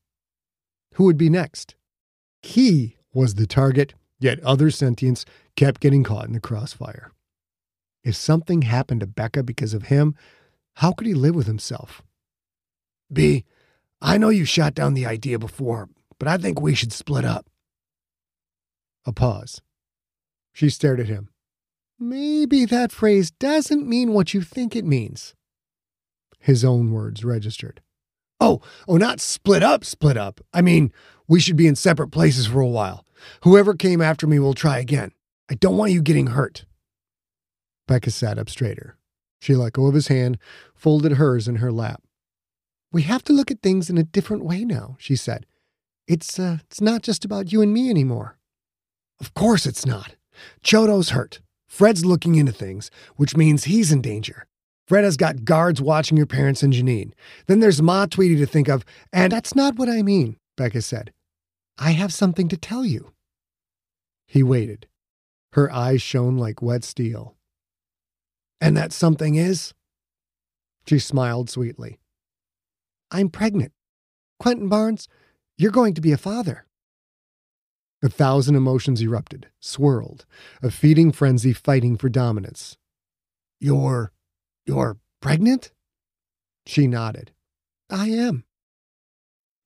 Who 0.95 1.05
would 1.05 1.17
be 1.17 1.31
next? 1.31 1.75
He 2.43 2.97
was 3.13 3.35
the 3.35 3.47
target, 3.47 3.95
yet 4.19 4.41
other 4.41 4.71
sentients 4.71 5.25
kept 5.57 5.81
getting 5.81 6.05
caught 6.05 6.27
in 6.27 6.33
the 6.33 6.41
crossfire. 6.41 7.13
If 8.05 8.17
something 8.17 8.63
happened 8.63 9.01
to 9.01 9.07
Becca 9.07 9.43
because 9.43 9.75
of 9.75 9.85
him, 9.85 10.15
how 10.77 10.93
could 10.93 11.07
he 11.07 11.15
live 11.15 11.35
with 11.35 11.47
himself? 11.47 12.03
B, 13.13 13.45
I 14.01 14.19
know 14.19 14.31
you 14.31 14.45
shot 14.45 14.75
down 14.75 14.95
the 14.95 15.07
idea 15.07 15.39
before, 15.39 15.89
but 16.19 16.29
I 16.29 16.37
think 16.39 16.61
we 16.61 16.75
should 16.75 16.93
split 16.93 17.25
up. 17.25 17.47
A 19.05 19.13
pause. 19.13 19.61
She 20.53 20.69
stared 20.71 21.01
at 21.01 21.09
him. 21.09 21.29
Maybe 21.99 22.65
that 22.65 22.91
phrase 22.91 23.31
doesn't 23.31 23.87
mean 23.87 24.13
what 24.13 24.35
you 24.35 24.43
think 24.43 24.75
it 24.75 24.85
means. 24.85 25.35
His 26.43 26.65
own 26.65 26.91
words 26.91 27.25
registered. 27.25 27.81
Oh, 28.41 28.61
oh, 28.89 28.97
not 28.97 29.21
split 29.21 29.63
up, 29.63 29.85
split 29.85 30.17
up. 30.17 30.41
I 30.53 30.61
mean, 30.61 30.93
we 31.29 31.39
should 31.39 31.57
be 31.57 31.69
in 31.69 31.77
separate 31.77 32.09
places 32.09 32.49
for 32.49 32.61
a 32.61 32.67
while. 32.67 33.07
Whoever 33.45 33.75
came 33.75 34.01
after 34.01 34.27
me 34.27 34.41
will 34.41 34.53
try 34.53 34.79
again. 34.79 35.13
I 35.49 35.55
don't 35.55 35.77
want 35.77 35.93
you 35.93 36.03
getting 36.03 36.29
hurt. 36.29 36.65
Becca 37.87 38.11
sat 38.11 38.39
up 38.39 38.51
straighter. 38.51 38.97
She 39.41 39.55
let 39.55 39.75
go 39.75 39.87
of 39.87 39.95
his 39.95 40.09
hand, 40.09 40.39
folded 40.75 41.13
hers 41.13 41.47
in 41.47 41.57
her 41.57 41.71
lap. 41.71 42.03
We 42.91 43.03
have 43.03 43.23
to 43.25 43.33
look 43.33 43.51
at 43.53 43.63
things 43.63 43.89
in 43.89 43.97
a 43.97 44.03
different 44.03 44.45
way 44.45 44.65
now, 44.65 44.97
she 44.99 45.15
said. 45.15 45.47
It's, 46.09 46.39
uh, 46.39 46.59
it's 46.67 46.81
not 46.81 47.03
just 47.03 47.25
about 47.25 47.53
you 47.53 47.63
and 47.63 47.73
me 47.73 47.89
anymore. 47.89 48.39
Of 49.21 49.35
course 49.35 49.67
it's 49.67 49.87
not. 49.87 50.17
Chodo's 50.65 51.11
hurt. 51.11 51.41
Fred's 51.69 52.05
looking 52.05 52.35
into 52.35 52.53
things, 52.53 52.91
which 53.15 53.37
means 53.37 53.65
he's 53.65 53.93
in 53.93 54.03
danger. 54.03 54.47
Fred 54.87 55.05
has 55.05 55.17
got 55.17 55.45
guards 55.45 55.81
watching 55.81 56.17
your 56.17 56.27
parents 56.27 56.63
and 56.63 56.73
Janine. 56.73 57.13
Then 57.47 57.61
there's 57.61 57.81
Ma 57.81 58.07
Tweedy 58.07 58.37
to 58.37 58.47
think 58.47 58.69
of, 58.69 58.85
and 59.13 59.33
that's 59.33 59.55
not 59.55 59.77
what 59.77 59.89
I 59.89 60.03
mean, 60.03 60.37
Becca 60.57 60.83
said. 60.83 61.13
I 61.79 61.93
have 61.93 62.13
something 62.13 62.49
to 62.49 62.57
tell 62.57 62.85
you. 62.85 63.13
He 64.27 64.43
waited. 64.43 64.87
Her 65.53 65.71
eyes 65.73 66.03
shone 66.03 66.37
like 66.37 66.63
wet 66.63 66.85
steel. 66.85 67.37
And 68.61 68.77
that 68.77 68.93
something 68.93 69.35
is? 69.35 69.75
She 70.87 70.99
smiled 70.99 71.51
sweetly. 71.51 71.99
I'm 73.11 73.29
pregnant. 73.29 73.73
Quentin 74.39 74.69
Barnes, 74.69 75.09
you're 75.59 75.71
going 75.71 75.95
to 75.95 76.01
be 76.01 76.13
a 76.13 76.17
father. 76.17 76.67
A 78.03 78.09
thousand 78.09 78.57
emotions 78.57 79.01
erupted, 79.01 79.49
swirled, 79.61 80.27
a 80.63 80.71
feeding 80.71 81.13
frenzy 81.13 81.53
fighting 81.53 81.97
for 81.97 82.09
dominance. 82.09 82.77
You're. 83.61 84.13
You're 84.67 84.99
pregnant? 85.21 85.73
She 86.67 86.87
nodded. 86.87 87.33
I 87.91 88.09
am. 88.09 88.45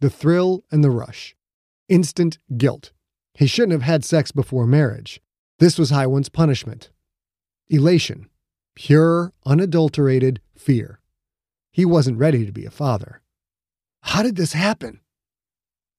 The 0.00 0.11
thrill 0.11 0.65
and 0.71 0.83
the 0.83 0.91
rush. 0.91 1.37
Instant 1.88 2.38
guilt. 2.57 2.93
He 3.35 3.47
shouldn't 3.47 3.73
have 3.73 3.83
had 3.83 4.05
sex 4.05 4.33
before 4.33 4.67
marriage. 4.67 5.21
This 5.59 5.79
was 5.79 5.91
Highwind's 5.91 6.29
punishment. 6.29 6.91
Elation. 7.69 8.29
Pure, 8.75 9.33
unadulterated 9.45 10.41
fear. 10.57 11.00
He 11.71 11.85
wasn't 11.85 12.19
ready 12.19 12.47
to 12.47 12.53
be 12.53 12.65
a 12.65 12.71
father. 12.71 13.23
How 14.03 14.23
did 14.23 14.37
this 14.37 14.53
happen? 14.53 15.00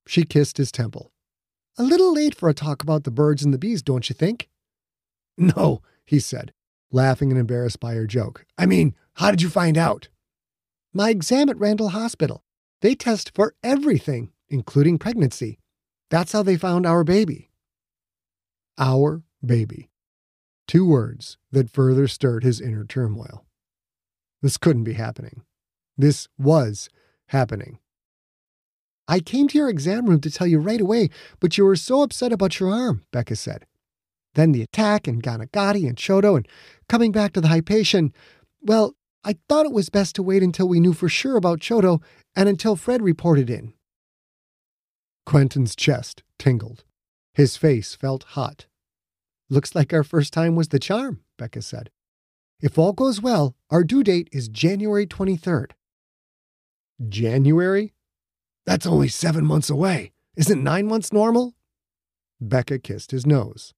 She 0.08 0.24
kissed 0.24 0.58
his 0.58 0.72
temple. 0.72 1.12
A 1.78 1.84
little 1.84 2.14
late 2.14 2.34
for 2.34 2.50
a 2.50 2.54
talk 2.54 2.82
about 2.82 3.04
the 3.04 3.12
birds 3.12 3.44
and 3.44 3.54
the 3.54 3.60
bees, 3.60 3.82
don't 3.82 4.10
you 4.10 4.16
think? 4.16 4.50
No, 5.38 5.82
he 6.06 6.20
said, 6.20 6.54
laughing 6.92 7.32
and 7.32 7.40
embarrassed 7.40 7.80
by 7.80 7.94
her 7.94 8.08
joke. 8.08 8.46
I 8.58 8.66
mean, 8.66 8.96
how 9.16 9.32
did 9.32 9.42
you 9.42 9.50
find 9.50 9.78
out? 9.78 10.10
My 10.94 11.10
exam 11.10 11.50
at 11.50 11.60
Randall 11.60 11.90
Hospital. 11.90 12.44
They 12.82 12.96
test 12.96 13.32
for 13.34 13.56
everything, 13.64 14.32
including 14.50 15.00
pregnancy. 15.00 15.60
That's 16.10 16.32
how 16.32 16.44
they 16.44 16.58
found 16.58 16.86
our 16.86 17.04
baby. 17.04 17.50
Our 18.78 19.24
baby. 19.44 19.90
Two 20.68 20.86
words 20.86 21.38
that 21.52 21.70
further 21.70 22.08
stirred 22.08 22.44
his 22.44 22.62
inner 22.62 22.86
turmoil. 22.86 23.46
This 24.42 24.58
couldn't 24.58 24.84
be 24.84 24.94
happening. 24.94 25.42
This 25.98 26.28
was 26.38 26.90
happening. 27.28 27.80
I 29.08 29.20
came 29.20 29.48
to 29.48 29.58
your 29.58 29.70
exam 29.70 30.06
room 30.06 30.22
to 30.22 30.32
tell 30.32 30.48
you 30.48 30.60
right 30.60 30.82
away, 30.82 31.10
but 31.40 31.58
you 31.58 31.66
were 31.66 31.78
so 31.78 32.02
upset 32.02 32.34
about 32.34 32.60
your 32.60 32.70
arm, 32.72 33.06
Becca 33.12 33.36
said. 33.38 33.66
Then 34.38 34.52
the 34.52 34.62
attack 34.62 35.08
and 35.08 35.22
Ganagati 35.22 35.88
and 35.88 35.98
Chodo 35.98 36.38
and 36.38 36.48
coming 36.88 37.12
back 37.12 37.34
to 37.34 37.42
the 37.42 37.48
Hypatia. 37.48 38.12
Well, 38.62 38.96
I 39.24 39.36
thought 39.50 39.66
it 39.66 39.72
was 39.72 39.90
best 39.90 40.14
to 40.16 40.24
wait 40.24 40.44
until 40.44 40.68
we 40.68 40.80
knew 40.80 40.94
for 40.94 41.10
sure 41.10 41.38
about 41.38 41.60
Chodo 41.60 42.04
and 42.36 42.48
until 42.48 42.76
Fred 42.76 43.02
reported 43.02 43.50
in. 43.50 43.74
Quentin's 45.26 45.76
chest 45.76 46.22
tingled. 46.38 46.84
His 47.34 47.58
face 47.58 47.96
felt 47.96 48.24
hot. 48.38 48.68
Looks 49.50 49.74
like 49.74 49.92
our 49.92 50.04
first 50.04 50.34
time 50.34 50.56
was 50.56 50.68
the 50.68 50.78
charm, 50.78 51.22
Becca 51.40 51.64
said. 51.64 51.90
If 52.62 52.78
all 52.78 52.94
goes 52.94 53.20
well, 53.20 53.56
our 53.72 53.84
due 53.84 54.04
date 54.04 54.30
is 54.32 54.50
January 54.50 55.08
23rd. 55.08 55.72
January? 57.10 57.96
That's 58.68 58.86
only 58.86 59.08
seven 59.08 59.48
months 59.48 59.72
away. 59.72 60.12
Isn't 60.36 60.64
nine 60.64 60.86
months 60.86 61.12
normal? 61.12 61.56
Becca 62.40 62.78
kissed 62.78 63.10
his 63.10 63.26
nose. 63.26 63.74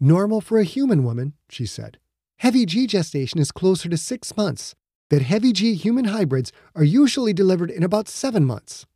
Normal 0.00 0.40
for 0.40 0.58
a 0.58 0.64
human 0.64 1.04
woman, 1.04 1.34
she 1.50 1.66
said. 1.66 1.98
Heavy 2.38 2.64
G 2.64 2.86
gestation 2.86 3.38
is 3.38 3.52
closer 3.52 3.88
to 3.90 3.98
six 3.98 4.34
months. 4.34 4.74
That 5.10 5.22
heavy 5.22 5.52
G 5.52 5.74
human 5.74 6.06
hybrids 6.06 6.52
are 6.74 6.84
usually 6.84 7.34
delivered 7.34 7.70
in 7.70 7.82
about 7.82 8.08
seven 8.08 8.46
months. 8.46 8.86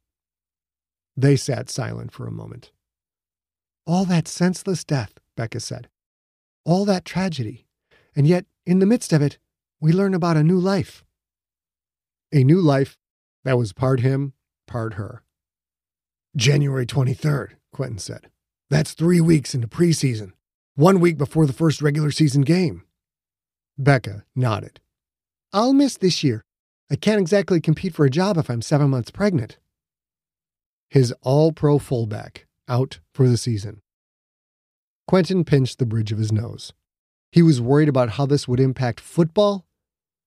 They 1.17 1.37
sat 1.37 1.69
silent 1.69 2.13
for 2.13 2.27
a 2.27 2.33
moment. 2.33 2.71
All 3.87 4.05
that 4.07 4.27
senseless 4.27 4.83
death, 4.83 5.19
Becca 5.37 5.61
said. 5.61 5.89
All 6.65 6.85
that 6.87 7.05
tragedy. 7.05 7.67
And 8.17 8.27
yet, 8.27 8.47
in 8.65 8.79
the 8.79 8.87
midst 8.87 9.13
of 9.13 9.21
it, 9.21 9.39
we 9.81 9.93
learn 9.93 10.15
about 10.15 10.39
a 10.39 10.43
new 10.43 10.59
life. 10.59 11.05
A 12.33 12.45
new 12.45 12.61
life 12.61 12.97
that 13.45 13.59
was 13.59 13.73
part 13.73 14.01
him, 14.01 14.33
part 14.67 14.95
her. 14.95 15.23
January 16.35 16.87
23rd, 16.87 17.51
Quentin 17.73 17.99
said. 17.99 18.31
That's 18.71 18.93
three 18.95 19.21
weeks 19.21 19.55
into 19.55 19.69
preseason, 19.69 20.33
one 20.77 21.01
week 21.01 21.17
before 21.17 21.47
the 21.47 21.53
first 21.53 21.81
regular 21.81 22.11
season 22.11 22.43
game. 22.43 22.83
Becca 23.79 24.25
nodded. 24.35 24.81
I'll 25.53 25.73
miss 25.73 25.97
this 25.97 26.25
year. 26.25 26.45
I 26.91 26.97
can't 26.97 27.21
exactly 27.21 27.61
compete 27.61 27.95
for 27.95 28.05
a 28.05 28.11
job 28.11 28.37
if 28.37 28.51
I'm 28.51 28.63
seven 28.63 28.91
months 28.91 29.11
pregnant. 29.11 29.59
His 30.91 31.15
all 31.23 31.53
pro 31.53 31.79
fullback 31.79 32.47
out 32.69 33.01
for 33.13 33.29
the 33.29 33.37
season. 33.37 33.81
Quentin 35.07 35.45
pinched 35.45 35.79
the 35.79 35.87
bridge 35.87 36.13
of 36.13 36.19
his 36.19 36.33
nose. 36.33 36.73
He 37.31 37.43
was 37.43 37.61
worried 37.61 37.89
about 37.89 38.11
how 38.11 38.27
this 38.27 38.47
would 38.47 38.61
impact 38.61 39.01
football. 39.01 39.67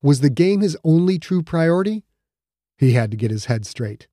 Was 0.01 0.19
the 0.19 0.29
game 0.29 0.61
his 0.61 0.77
only 0.83 1.17
true 1.17 1.41
priority? 1.41 2.03
He 2.77 2.93
had 2.93 3.11
to 3.11 3.17
get 3.17 3.31
his 3.31 3.45
head 3.45 3.65
straight. 3.65 4.07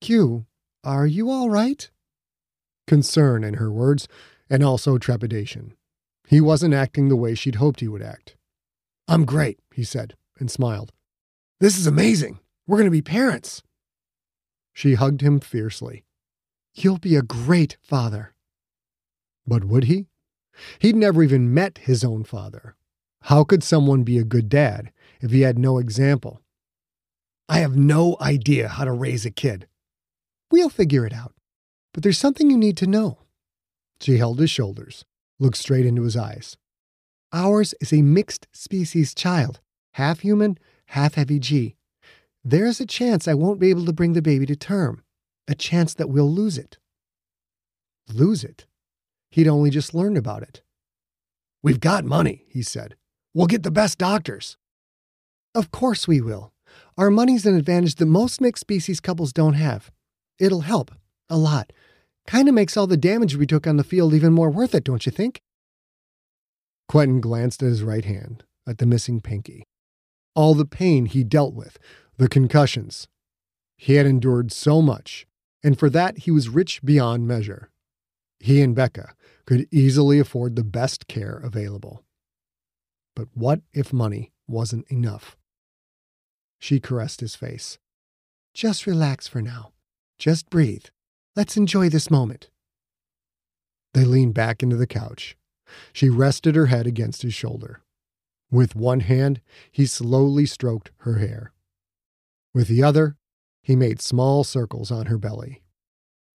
Q, 0.00 0.46
are 0.84 1.06
you 1.06 1.30
all 1.30 1.50
right? 1.50 1.90
Concern 2.86 3.44
in 3.44 3.54
her 3.54 3.70
words, 3.70 4.08
and 4.50 4.62
also 4.62 4.98
trepidation. 4.98 5.74
He 6.26 6.40
wasn't 6.40 6.74
acting 6.74 7.08
the 7.08 7.16
way 7.16 7.34
she'd 7.34 7.56
hoped 7.56 7.80
he 7.80 7.88
would 7.88 8.02
act. 8.02 8.36
I'm 9.06 9.24
great, 9.24 9.58
he 9.72 9.84
said, 9.84 10.14
and 10.38 10.50
smiled. 10.50 10.92
This 11.60 11.78
is 11.78 11.86
amazing. 11.86 12.38
We're 12.66 12.76
going 12.76 12.86
to 12.86 12.90
be 12.90 13.02
parents. 13.02 13.62
She 14.72 14.94
hugged 14.94 15.22
him 15.22 15.40
fiercely. 15.40 16.04
You'll 16.74 16.98
be 16.98 17.16
a 17.16 17.22
great 17.22 17.76
father. 17.82 18.34
But 19.46 19.64
would 19.64 19.84
he? 19.84 20.06
He'd 20.78 20.96
never 20.96 21.22
even 21.22 21.54
met 21.54 21.78
his 21.78 22.04
own 22.04 22.24
father. 22.24 22.76
How 23.22 23.44
could 23.44 23.64
someone 23.64 24.02
be 24.02 24.18
a 24.18 24.24
good 24.24 24.48
dad 24.48 24.92
if 25.20 25.30
he 25.30 25.40
had 25.40 25.58
no 25.58 25.78
example? 25.78 26.40
I 27.48 27.60
have 27.60 27.76
no 27.76 28.16
idea 28.20 28.68
how 28.68 28.84
to 28.84 28.92
raise 28.92 29.24
a 29.24 29.30
kid, 29.30 29.66
We'll 30.50 30.70
figure 30.70 31.06
it 31.06 31.12
out. 31.12 31.34
But 31.92 32.02
there's 32.02 32.18
something 32.18 32.50
you 32.50 32.56
need 32.56 32.76
to 32.78 32.86
know. 32.86 33.18
She 34.00 34.18
held 34.18 34.38
his 34.38 34.50
shoulders, 34.50 35.04
looked 35.38 35.56
straight 35.56 35.86
into 35.86 36.02
his 36.02 36.16
eyes. 36.16 36.56
Ours 37.32 37.74
is 37.80 37.92
a 37.92 38.02
mixed 38.02 38.46
species 38.52 39.14
child, 39.14 39.60
half 39.92 40.20
human, 40.20 40.58
half 40.86 41.14
heavy 41.14 41.38
G. 41.38 41.76
There's 42.44 42.80
a 42.80 42.86
chance 42.86 43.28
I 43.28 43.34
won't 43.34 43.60
be 43.60 43.70
able 43.70 43.84
to 43.84 43.92
bring 43.92 44.14
the 44.14 44.22
baby 44.22 44.46
to 44.46 44.56
term, 44.56 45.02
a 45.46 45.54
chance 45.54 45.94
that 45.94 46.08
we'll 46.08 46.30
lose 46.30 46.56
it. 46.56 46.78
Lose 48.12 48.44
it? 48.44 48.66
He'd 49.30 49.48
only 49.48 49.70
just 49.70 49.94
learned 49.94 50.16
about 50.16 50.42
it. 50.42 50.62
We've 51.62 51.80
got 51.80 52.04
money, 52.04 52.44
he 52.48 52.62
said. 52.62 52.96
We'll 53.34 53.46
get 53.46 53.62
the 53.62 53.70
best 53.70 53.98
doctors. 53.98 54.56
Of 55.54 55.70
course 55.70 56.08
we 56.08 56.20
will. 56.20 56.52
Our 56.96 57.10
money's 57.10 57.44
an 57.44 57.56
advantage 57.56 57.96
that 57.96 58.06
most 58.06 58.40
mixed 58.40 58.62
species 58.62 59.00
couples 59.00 59.32
don't 59.32 59.54
have. 59.54 59.90
It'll 60.38 60.62
help. 60.62 60.92
A 61.28 61.36
lot. 61.36 61.72
Kinda 62.28 62.52
makes 62.52 62.76
all 62.76 62.86
the 62.86 62.98
damage 62.98 63.36
we 63.36 63.46
took 63.46 63.66
on 63.66 63.78
the 63.78 63.82
field 63.82 64.12
even 64.12 64.34
more 64.34 64.50
worth 64.50 64.74
it, 64.74 64.84
don't 64.84 65.06
you 65.06 65.10
think? 65.10 65.40
Quentin 66.86 67.22
glanced 67.22 67.62
at 67.62 67.70
his 67.70 67.82
right 67.82 68.04
hand, 68.04 68.44
at 68.66 68.76
the 68.76 68.84
missing 68.84 69.22
pinky. 69.22 69.64
All 70.34 70.54
the 70.54 70.66
pain 70.66 71.06
he 71.06 71.24
dealt 71.24 71.54
with, 71.54 71.78
the 72.18 72.28
concussions. 72.28 73.08
He 73.78 73.94
had 73.94 74.04
endured 74.04 74.52
so 74.52 74.82
much, 74.82 75.26
and 75.62 75.78
for 75.78 75.88
that 75.88 76.18
he 76.18 76.30
was 76.30 76.50
rich 76.50 76.82
beyond 76.82 77.26
measure. 77.26 77.70
He 78.40 78.60
and 78.60 78.74
Becca 78.74 79.14
could 79.46 79.66
easily 79.72 80.18
afford 80.18 80.54
the 80.54 80.64
best 80.64 81.08
care 81.08 81.40
available. 81.42 82.04
But 83.16 83.28
what 83.32 83.62
if 83.72 83.90
money 83.90 84.32
wasn't 84.46 84.86
enough? 84.90 85.34
She 86.58 86.78
caressed 86.78 87.20
his 87.20 87.34
face. 87.34 87.78
Just 88.52 88.86
relax 88.86 89.26
for 89.26 89.40
now. 89.40 89.72
Just 90.18 90.50
breathe. 90.50 90.84
Let's 91.38 91.56
enjoy 91.56 91.88
this 91.88 92.10
moment. 92.10 92.50
They 93.94 94.04
leaned 94.04 94.34
back 94.34 94.60
into 94.60 94.74
the 94.74 94.88
couch. 94.88 95.36
She 95.92 96.10
rested 96.10 96.56
her 96.56 96.66
head 96.66 96.84
against 96.84 97.22
his 97.22 97.32
shoulder. 97.32 97.80
With 98.50 98.74
one 98.74 98.98
hand, 98.98 99.40
he 99.70 99.86
slowly 99.86 100.46
stroked 100.46 100.90
her 101.02 101.18
hair. 101.18 101.52
With 102.52 102.66
the 102.66 102.82
other, 102.82 103.18
he 103.62 103.76
made 103.76 104.02
small 104.02 104.42
circles 104.42 104.90
on 104.90 105.06
her 105.06 105.16
belly. 105.16 105.62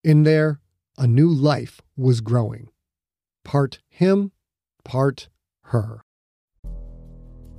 In 0.02 0.24
there, 0.24 0.58
a 0.96 1.06
new 1.06 1.30
life 1.30 1.80
was 1.96 2.20
growing. 2.20 2.68
Part 3.44 3.78
him, 3.88 4.32
part 4.84 5.28
her. 5.66 6.02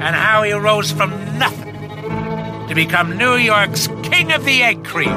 and 0.00 0.14
how 0.16 0.42
he 0.42 0.52
rose 0.52 0.92
from 0.92 1.10
nothing 1.38 1.74
to 2.68 2.74
become 2.74 3.16
New 3.16 3.34
York's 3.34 3.88
King 4.02 4.32
of 4.32 4.44
the 4.44 4.62
Egg 4.62 4.84
Cream. 4.84 5.14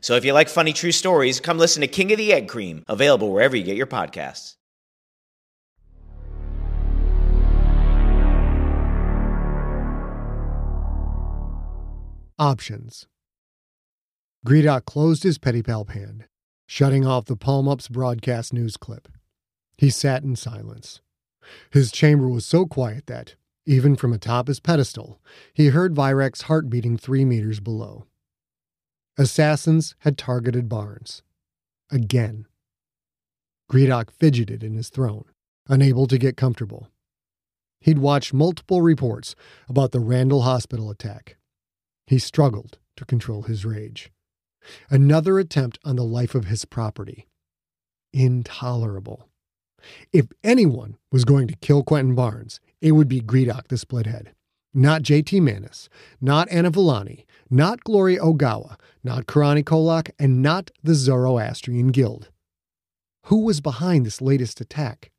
So 0.00 0.16
if 0.16 0.24
you 0.24 0.32
like 0.32 0.48
funny 0.48 0.72
true 0.72 0.92
stories, 0.92 1.38
come 1.38 1.58
listen 1.58 1.80
to 1.80 1.86
King 1.86 2.10
of 2.10 2.18
the 2.18 2.32
Egg 2.32 2.48
Cream, 2.48 2.84
available 2.88 3.32
wherever 3.32 3.56
you 3.56 3.62
get 3.62 3.76
your 3.76 3.86
podcasts. 3.86 4.56
Options. 12.38 13.06
Gredok 14.44 14.84
closed 14.84 15.22
his 15.22 15.38
pedipalp 15.38 15.90
hand, 15.90 16.24
shutting 16.66 17.06
off 17.06 17.26
the 17.26 17.36
Palm 17.36 17.68
Up's 17.68 17.86
broadcast 17.86 18.52
news 18.52 18.76
clip. 18.76 19.06
He 19.78 19.90
sat 19.90 20.24
in 20.24 20.34
silence. 20.34 21.00
His 21.70 21.92
chamber 21.92 22.28
was 22.28 22.46
so 22.46 22.66
quiet 22.66 23.06
that, 23.06 23.34
even 23.64 23.96
from 23.96 24.12
atop 24.12 24.48
his 24.48 24.60
pedestal, 24.60 25.20
he 25.52 25.68
heard 25.68 25.94
Virak's 25.94 26.42
heart 26.42 26.68
beating 26.68 26.96
three 26.96 27.24
meters 27.24 27.60
below. 27.60 28.06
Assassins 29.18 29.94
had 30.00 30.18
targeted 30.18 30.68
Barnes. 30.68 31.22
Again. 31.90 32.46
Gredok 33.70 34.10
fidgeted 34.10 34.62
in 34.62 34.74
his 34.74 34.88
throne, 34.88 35.24
unable 35.68 36.06
to 36.06 36.18
get 36.18 36.36
comfortable. 36.36 36.88
He'd 37.80 37.98
watched 37.98 38.32
multiple 38.32 38.80
reports 38.80 39.34
about 39.68 39.92
the 39.92 40.00
Randall 40.00 40.42
Hospital 40.42 40.90
attack. 40.90 41.36
He 42.06 42.18
struggled 42.18 42.78
to 42.96 43.04
control 43.04 43.42
his 43.42 43.64
rage. 43.64 44.10
Another 44.90 45.38
attempt 45.38 45.78
on 45.84 45.96
the 45.96 46.04
life 46.04 46.34
of 46.34 46.46
his 46.46 46.64
property. 46.64 47.28
Intolerable. 48.12 49.28
If 50.12 50.26
anyone 50.42 50.96
was 51.10 51.24
going 51.24 51.48
to 51.48 51.56
kill 51.56 51.82
Quentin 51.82 52.14
Barnes, 52.14 52.60
it 52.80 52.92
would 52.92 53.08
be 53.08 53.20
Gredok 53.20 53.68
the 53.68 53.76
Splithead. 53.76 54.28
Not 54.74 55.02
JT 55.02 55.40
Manis, 55.42 55.88
not 56.20 56.48
Anna 56.50 56.70
Villani, 56.70 57.26
not 57.50 57.84
Gloria 57.84 58.20
Ogawa, 58.20 58.76
not 59.04 59.26
Karani 59.26 59.64
Kolak, 59.64 60.10
and 60.18 60.40
not 60.40 60.70
the 60.82 60.94
Zoroastrian 60.94 61.88
Guild. 61.88 62.30
Who 63.26 63.44
was 63.44 63.60
behind 63.60 64.06
this 64.06 64.22
latest 64.22 64.60
attack? 64.60 65.10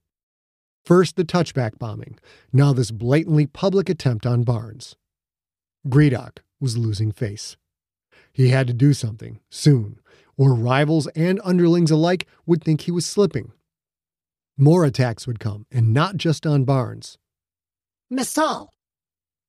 First, 0.84 1.16
the 1.16 1.24
touchback 1.24 1.78
bombing, 1.78 2.20
now 2.52 2.74
this 2.74 2.92
blatantly 2.92 3.46
public 3.46 3.90
attempt 3.90 4.26
on 4.26 4.44
Barnes. 4.44 4.96
Gredok 5.88 6.40
was 6.60 6.78
losing 6.78 7.12
face. 7.12 7.56
He 8.34 8.50
had 8.50 8.68
to 8.68 8.74
do 8.74 8.94
something, 8.94 9.40
soon, 9.50 10.00
or 10.36 10.56
rivals 10.56 11.08
and 11.16 11.40
underlings 11.44 11.92
alike 11.92 12.28
would 12.46 12.64
think 12.64 12.82
he 12.82 12.92
was 12.92 13.06
slipping. 13.06 13.52
More 14.58 14.86
attacks 14.86 15.26
would 15.26 15.40
come, 15.40 15.66
and 15.72 15.94
not 15.94 16.16
just 16.18 16.46
on 16.46 16.64
Barnes. 16.64 17.18
Messal. 18.12 18.70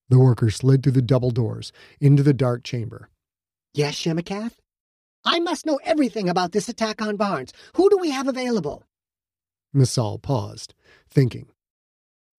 The 0.08 0.18
worker 0.18 0.50
slid 0.50 0.82
through 0.82 0.92
the 0.92 1.02
double 1.02 1.30
doors 1.30 1.72
into 2.00 2.22
the 2.22 2.32
dark 2.32 2.62
chamber. 2.62 3.10
Yes, 3.74 3.96
Shamakath? 3.96 4.52
I 5.24 5.40
must 5.40 5.66
know 5.66 5.78
everything 5.84 6.28
about 6.28 6.52
this 6.52 6.68
attack 6.68 7.02
on 7.02 7.16
Barnes. 7.16 7.52
Who 7.76 7.90
do 7.90 7.98
we 7.98 8.10
have 8.10 8.28
available? 8.28 8.84
Messal 9.74 10.18
paused, 10.18 10.74
thinking. 11.10 11.48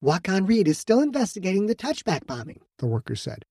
Wakan 0.03 0.47
Reed 0.47 0.67
is 0.67 0.77
still 0.77 1.01
investigating 1.01 1.65
the 1.65 1.75
touchback 1.75 2.25
bombing, 2.25 2.61
the 2.79 2.87
worker 2.87 3.15
said. 3.15 3.43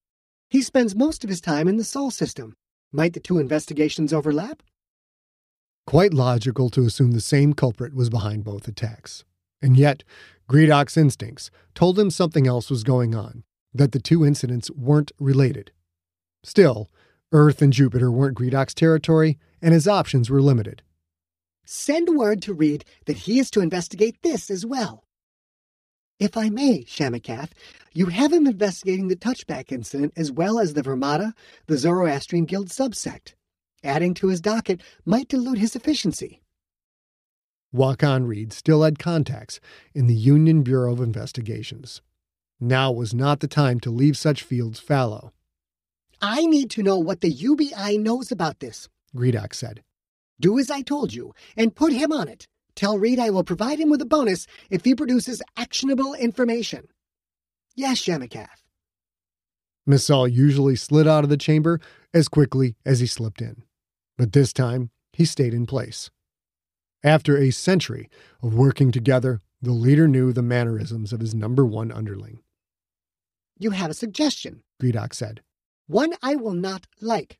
He 0.48 0.62
spends 0.62 0.94
most 0.96 1.24
of 1.24 1.30
his 1.30 1.40
time 1.40 1.68
in 1.68 1.76
the 1.76 1.84
Sol 1.84 2.10
system. 2.10 2.54
Might 2.92 3.12
the 3.12 3.20
two 3.20 3.38
investigations 3.38 4.12
overlap? 4.12 4.62
Quite 5.86 6.14
logical 6.14 6.70
to 6.70 6.86
assume 6.86 7.12
the 7.12 7.20
same 7.20 7.52
culprit 7.52 7.94
was 7.94 8.08
behind 8.08 8.42
both 8.42 8.66
attacks. 8.66 9.24
And 9.60 9.76
yet, 9.76 10.02
Gredok's 10.48 10.96
instincts 10.96 11.50
told 11.74 11.98
him 11.98 12.10
something 12.10 12.46
else 12.46 12.70
was 12.70 12.84
going 12.84 13.14
on, 13.14 13.44
that 13.72 13.92
the 13.92 14.00
two 14.00 14.24
incidents 14.24 14.70
weren't 14.70 15.12
related. 15.18 15.72
Still, 16.42 16.90
Earth 17.32 17.60
and 17.60 17.72
Jupiter 17.72 18.10
weren't 18.10 18.36
Gredok's 18.36 18.74
territory, 18.74 19.38
and 19.60 19.74
his 19.74 19.88
options 19.88 20.30
were 20.30 20.42
limited. 20.42 20.82
Send 21.64 22.16
word 22.16 22.42
to 22.42 22.54
Reed 22.54 22.84
that 23.06 23.18
he 23.18 23.38
is 23.38 23.50
to 23.50 23.60
investigate 23.60 24.22
this 24.22 24.50
as 24.50 24.64
well. 24.66 25.04
If 26.20 26.36
I 26.36 26.48
may, 26.48 26.84
Shamakath, 26.84 27.50
you 27.92 28.06
have 28.06 28.32
him 28.32 28.46
investigating 28.46 29.08
the 29.08 29.16
touchback 29.16 29.72
incident 29.72 30.12
as 30.16 30.30
well 30.30 30.58
as 30.58 30.74
the 30.74 30.82
Vermata, 30.82 31.32
the 31.66 31.76
Zoroastrian 31.76 32.44
Guild 32.44 32.68
subsect. 32.68 33.34
Adding 33.84 34.14
to 34.14 34.28
his 34.28 34.40
docket 34.40 34.80
might 35.04 35.28
dilute 35.28 35.58
his 35.58 35.76
efficiency. 35.76 36.40
Wakan 37.74 38.26
Reed 38.26 38.52
still 38.52 38.82
had 38.82 38.98
contacts 38.98 39.60
in 39.94 40.06
the 40.06 40.14
Union 40.14 40.62
Bureau 40.62 40.92
of 40.92 41.00
Investigations. 41.00 42.00
Now 42.58 42.90
was 42.90 43.12
not 43.12 43.40
the 43.40 43.48
time 43.48 43.80
to 43.80 43.90
leave 43.90 44.16
such 44.16 44.42
fields 44.42 44.80
fallow. 44.80 45.32
I 46.22 46.46
need 46.46 46.70
to 46.70 46.82
know 46.82 46.98
what 46.98 47.20
the 47.20 47.30
UBI 47.30 47.98
knows 47.98 48.32
about 48.32 48.60
this, 48.60 48.88
Gredok 49.14 49.52
said. 49.52 49.82
Do 50.40 50.58
as 50.58 50.70
I 50.70 50.80
told 50.80 51.12
you, 51.12 51.34
and 51.56 51.74
put 51.74 51.92
him 51.92 52.12
on 52.12 52.28
it. 52.28 52.48
Tell 52.74 52.98
Reed 52.98 53.18
I 53.18 53.30
will 53.30 53.44
provide 53.44 53.78
him 53.78 53.90
with 53.90 54.00
a 54.00 54.06
bonus 54.06 54.46
if 54.70 54.84
he 54.84 54.94
produces 54.94 55.42
actionable 55.56 56.14
information. 56.14 56.88
Yes, 57.76 58.00
Shamakath. 58.00 58.62
Messal 59.86 60.26
usually 60.26 60.76
slid 60.76 61.06
out 61.06 61.24
of 61.24 61.30
the 61.30 61.36
chamber 61.36 61.80
as 62.14 62.28
quickly 62.28 62.76
as 62.86 63.00
he 63.00 63.06
slipped 63.06 63.42
in, 63.42 63.64
but 64.16 64.32
this 64.32 64.52
time 64.52 64.90
he 65.12 65.24
stayed 65.24 65.54
in 65.54 65.66
place. 65.66 66.10
After 67.02 67.36
a 67.36 67.50
century 67.50 68.08
of 68.42 68.54
working 68.54 68.90
together, 68.90 69.40
the 69.60 69.72
leader 69.72 70.08
knew 70.08 70.32
the 70.32 70.42
mannerisms 70.42 71.12
of 71.12 71.20
his 71.20 71.34
number 71.34 71.64
one 71.64 71.92
underling. 71.92 72.40
You 73.58 73.70
have 73.70 73.90
a 73.90 73.94
suggestion, 73.94 74.62
Gredok 74.80 75.14
said. 75.14 75.42
One 75.86 76.14
I 76.22 76.34
will 76.34 76.54
not 76.54 76.86
like. 77.00 77.38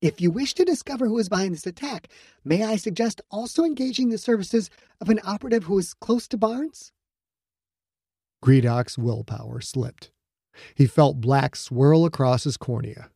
If 0.00 0.20
you 0.20 0.30
wish 0.30 0.54
to 0.54 0.64
discover 0.64 1.06
who 1.06 1.18
is 1.18 1.28
behind 1.28 1.54
this 1.54 1.66
attack, 1.66 2.08
may 2.44 2.64
I 2.64 2.76
suggest 2.76 3.20
also 3.30 3.62
engaging 3.62 4.08
the 4.08 4.18
services 4.18 4.68
of 5.00 5.08
an 5.08 5.20
operative 5.24 5.64
who 5.64 5.78
is 5.78 5.94
close 5.94 6.26
to 6.28 6.36
Barnes? 6.36 6.92
Gredok's 8.42 8.98
willpower 8.98 9.60
slipped. 9.60 10.10
He 10.74 10.86
felt 10.86 11.20
black 11.20 11.54
swirl 11.54 12.04
across 12.04 12.44
his 12.44 12.56
cornea. 12.56 13.10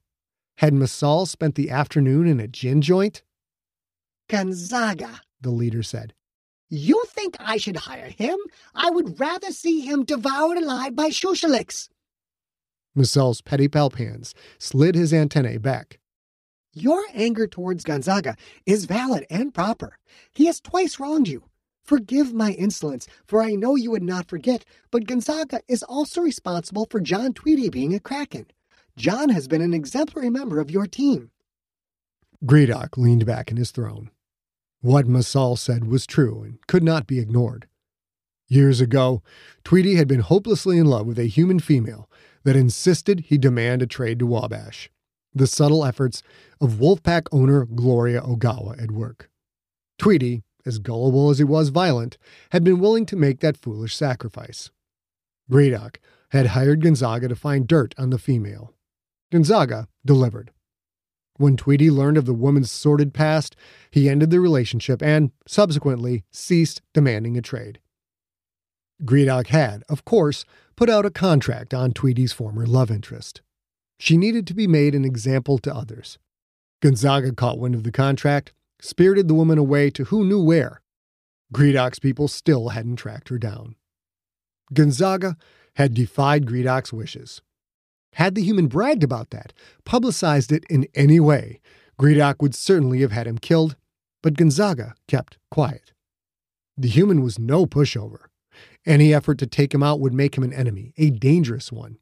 Had 0.58 0.72
Messal 0.72 1.26
spent 1.26 1.54
the 1.54 1.70
afternoon 1.70 2.26
in 2.26 2.40
a 2.40 2.48
gin 2.48 2.80
joint? 2.80 3.22
Gonzaga, 4.28 5.20
the 5.40 5.50
leader 5.50 5.82
said. 5.82 6.14
You 6.70 7.04
think 7.08 7.36
I 7.38 7.58
should 7.58 7.76
hire 7.76 8.08
him? 8.08 8.38
I 8.74 8.90
would 8.90 9.20
rather 9.20 9.50
see 9.50 9.80
him 9.80 10.04
devoured 10.04 10.56
alive 10.56 10.96
by 10.96 11.10
Shushalix. 11.10 11.90
Messal's 12.94 13.42
petty 13.42 13.68
palpans 13.68 14.32
slid 14.58 14.94
his 14.94 15.12
antennae 15.12 15.58
back. 15.58 16.00
Your 16.72 17.04
anger 17.12 17.46
towards 17.46 17.84
Gonzaga 17.84 18.36
is 18.64 18.86
valid 18.86 19.26
and 19.28 19.52
proper. 19.52 19.98
He 20.32 20.46
has 20.46 20.60
twice 20.60 20.98
wronged 20.98 21.28
you. 21.28 21.44
Forgive 21.84 22.32
my 22.32 22.52
insolence, 22.52 23.06
for 23.26 23.42
I 23.42 23.54
know 23.54 23.76
you 23.76 23.90
would 23.90 24.02
not 24.02 24.28
forget, 24.28 24.64
but 24.90 25.06
Gonzaga 25.06 25.60
is 25.68 25.82
also 25.82 26.22
responsible 26.22 26.86
for 26.90 26.98
John 26.98 27.32
Tweedy 27.34 27.68
being 27.68 27.94
a 27.94 28.00
Kraken. 28.00 28.46
John 28.96 29.28
has 29.28 29.46
been 29.46 29.60
an 29.60 29.74
exemplary 29.74 30.30
member 30.30 30.58
of 30.58 30.70
your 30.70 30.86
team. 30.86 31.30
Gredok 32.44 32.96
leaned 32.96 33.26
back 33.26 33.50
in 33.50 33.58
his 33.58 33.70
throne. 33.70 34.10
What 34.80 35.06
Messal 35.06 35.56
said 35.56 35.86
was 35.86 36.06
true 36.06 36.42
and 36.42 36.66
could 36.66 36.82
not 36.82 37.06
be 37.06 37.18
ignored. 37.18 37.68
Years 38.48 38.80
ago, 38.80 39.22
Tweedy 39.64 39.96
had 39.96 40.08
been 40.08 40.20
hopelessly 40.20 40.78
in 40.78 40.86
love 40.86 41.06
with 41.06 41.18
a 41.18 41.24
human 41.24 41.58
female 41.58 42.08
that 42.44 42.56
insisted 42.56 43.20
he 43.20 43.36
demand 43.36 43.82
a 43.82 43.86
trade 43.86 44.18
to 44.20 44.26
Wabash. 44.26 44.88
The 45.34 45.46
subtle 45.46 45.84
efforts 45.84 46.22
of 46.60 46.74
Wolfpack 46.74 47.26
owner 47.32 47.66
Gloria 47.66 48.22
Ogawa 48.22 48.80
at 48.82 48.92
work. 48.92 49.28
Tweedy, 49.98 50.42
as 50.64 50.78
gullible 50.78 51.28
as 51.28 51.38
he 51.38 51.44
was 51.44 51.68
violent, 51.68 52.16
had 52.50 52.64
been 52.64 52.78
willing 52.78 53.04
to 53.06 53.16
make 53.16 53.40
that 53.40 53.56
foolish 53.56 53.94
sacrifice. 53.94 54.70
Gredok 55.50 55.96
had 56.30 56.46
hired 56.48 56.82
Gonzaga 56.82 57.28
to 57.28 57.36
find 57.36 57.66
dirt 57.66 57.94
on 57.98 58.10
the 58.10 58.18
female. 58.18 58.75
Gonzaga 59.30 59.88
delivered. 60.04 60.52
When 61.38 61.56
Tweedy 61.56 61.90
learned 61.90 62.16
of 62.16 62.24
the 62.24 62.34
woman's 62.34 62.70
sordid 62.70 63.12
past, 63.12 63.56
he 63.90 64.08
ended 64.08 64.30
the 64.30 64.40
relationship 64.40 65.02
and, 65.02 65.32
subsequently, 65.46 66.24
ceased 66.30 66.80
demanding 66.94 67.36
a 67.36 67.42
trade. 67.42 67.80
Gredok 69.04 69.48
had, 69.48 69.82
of 69.88 70.04
course, 70.04 70.44
put 70.76 70.88
out 70.88 71.04
a 71.04 71.10
contract 71.10 71.74
on 71.74 71.92
Tweedy's 71.92 72.32
former 72.32 72.64
love 72.64 72.90
interest. 72.90 73.42
She 73.98 74.16
needed 74.16 74.46
to 74.46 74.54
be 74.54 74.66
made 74.66 74.94
an 74.94 75.04
example 75.04 75.58
to 75.58 75.74
others. 75.74 76.18
Gonzaga 76.80 77.32
caught 77.32 77.58
wind 77.58 77.74
of 77.74 77.84
the 77.84 77.92
contract 77.92 78.52
spirited 78.80 79.28
the 79.28 79.34
woman 79.34 79.58
away 79.58 79.90
to 79.90 80.04
who 80.04 80.24
knew 80.24 80.42
where. 80.42 80.82
Gredok's 81.52 81.98
people 81.98 82.28
still 82.28 82.70
hadn't 82.70 82.96
tracked 82.96 83.28
her 83.28 83.38
down. 83.38 83.76
Gonzaga 84.72 85.36
had 85.76 85.94
defied 85.94 86.46
Gredok's 86.46 86.92
wishes. 86.92 87.40
Had 88.16 88.34
the 88.34 88.42
human 88.42 88.66
bragged 88.66 89.04
about 89.04 89.28
that, 89.28 89.52
publicized 89.84 90.50
it 90.50 90.64
in 90.70 90.86
any 90.94 91.20
way, 91.20 91.60
Gredok 92.00 92.40
would 92.40 92.54
certainly 92.54 93.02
have 93.02 93.12
had 93.12 93.26
him 93.26 93.36
killed, 93.36 93.76
but 94.22 94.38
Gonzaga 94.38 94.94
kept 95.06 95.36
quiet. 95.50 95.92
The 96.78 96.88
human 96.88 97.22
was 97.22 97.38
no 97.38 97.66
pushover. 97.66 98.28
Any 98.86 99.12
effort 99.12 99.36
to 99.40 99.46
take 99.46 99.74
him 99.74 99.82
out 99.82 100.00
would 100.00 100.14
make 100.14 100.34
him 100.34 100.44
an 100.44 100.54
enemy, 100.54 100.94
a 100.96 101.10
dangerous 101.10 101.70
one. 101.70 101.98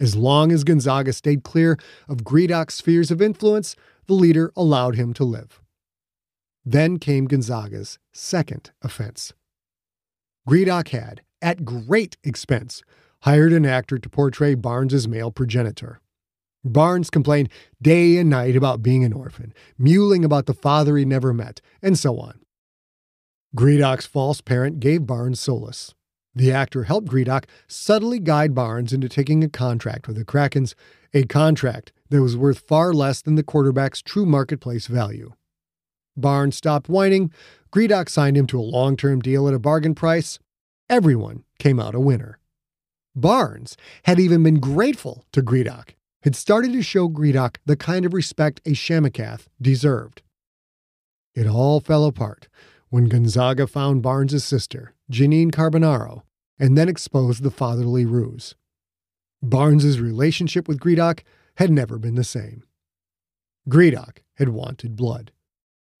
As 0.00 0.16
long 0.16 0.50
as 0.50 0.64
Gonzaga 0.64 1.12
stayed 1.12 1.42
clear 1.42 1.76
of 2.08 2.24
Gredok's 2.24 2.76
spheres 2.76 3.10
of 3.10 3.20
influence, 3.20 3.76
the 4.06 4.14
leader 4.14 4.50
allowed 4.56 4.96
him 4.96 5.12
to 5.12 5.24
live. 5.24 5.60
Then 6.64 6.98
came 6.98 7.26
Gonzaga's 7.26 7.98
second 8.14 8.70
offense. 8.80 9.34
Gredok 10.48 10.88
had, 10.88 11.20
at 11.42 11.66
great 11.66 12.16
expense, 12.24 12.82
hired 13.22 13.52
an 13.52 13.66
actor 13.66 13.98
to 13.98 14.08
portray 14.08 14.54
Barnes's 14.54 15.08
male 15.08 15.30
progenitor. 15.30 16.00
Barnes 16.64 17.10
complained 17.10 17.48
day 17.80 18.18
and 18.18 18.28
night 18.28 18.56
about 18.56 18.82
being 18.82 19.04
an 19.04 19.12
orphan, 19.12 19.54
mewling 19.80 20.24
about 20.24 20.46
the 20.46 20.54
father 20.54 20.96
he 20.96 21.04
never 21.04 21.32
met, 21.32 21.60
and 21.82 21.98
so 21.98 22.18
on. 22.18 22.40
Gredok's 23.56 24.06
false 24.06 24.40
parent 24.40 24.80
gave 24.80 25.06
Barnes 25.06 25.40
solace. 25.40 25.94
The 26.34 26.52
actor 26.52 26.84
helped 26.84 27.08
Gredok 27.08 27.44
subtly 27.66 28.18
guide 28.18 28.54
Barnes 28.54 28.92
into 28.92 29.08
taking 29.08 29.42
a 29.42 29.48
contract 29.48 30.06
with 30.06 30.16
the 30.16 30.24
Krakens, 30.24 30.74
a 31.12 31.24
contract 31.24 31.92
that 32.10 32.22
was 32.22 32.36
worth 32.36 32.60
far 32.60 32.92
less 32.92 33.22
than 33.22 33.34
the 33.34 33.42
quarterback's 33.42 34.02
true 34.02 34.26
marketplace 34.26 34.86
value. 34.86 35.32
Barnes 36.16 36.56
stopped 36.56 36.88
whining. 36.88 37.32
Gredok 37.72 38.08
signed 38.08 38.36
him 38.36 38.46
to 38.48 38.60
a 38.60 38.62
long 38.62 38.96
term 38.96 39.20
deal 39.20 39.48
at 39.48 39.54
a 39.54 39.58
bargain 39.58 39.94
price. 39.94 40.38
Everyone 40.90 41.44
came 41.58 41.80
out 41.80 41.94
a 41.94 42.00
winner. 42.00 42.37
Barnes 43.14 43.76
had 44.04 44.20
even 44.20 44.42
been 44.42 44.60
grateful 44.60 45.24
to 45.32 45.42
Gredok, 45.42 45.94
had 46.22 46.36
started 46.36 46.72
to 46.72 46.82
show 46.82 47.08
Gredok 47.08 47.56
the 47.64 47.76
kind 47.76 48.04
of 48.04 48.12
respect 48.12 48.60
a 48.64 48.70
Shamakath 48.70 49.46
deserved. 49.60 50.22
It 51.34 51.46
all 51.46 51.80
fell 51.80 52.04
apart 52.04 52.48
when 52.90 53.08
Gonzaga 53.08 53.66
found 53.66 54.02
Barnes's 54.02 54.44
sister, 54.44 54.94
Janine 55.10 55.52
Carbonaro, 55.52 56.22
and 56.58 56.76
then 56.76 56.88
exposed 56.88 57.42
the 57.42 57.50
fatherly 57.50 58.04
ruse. 58.04 58.54
Barnes's 59.42 60.00
relationship 60.00 60.66
with 60.66 60.80
Gredok 60.80 61.20
had 61.56 61.70
never 61.70 61.98
been 61.98 62.16
the 62.16 62.24
same. 62.24 62.64
Gredok 63.68 64.18
had 64.34 64.48
wanted 64.48 64.96
blood. 64.96 65.32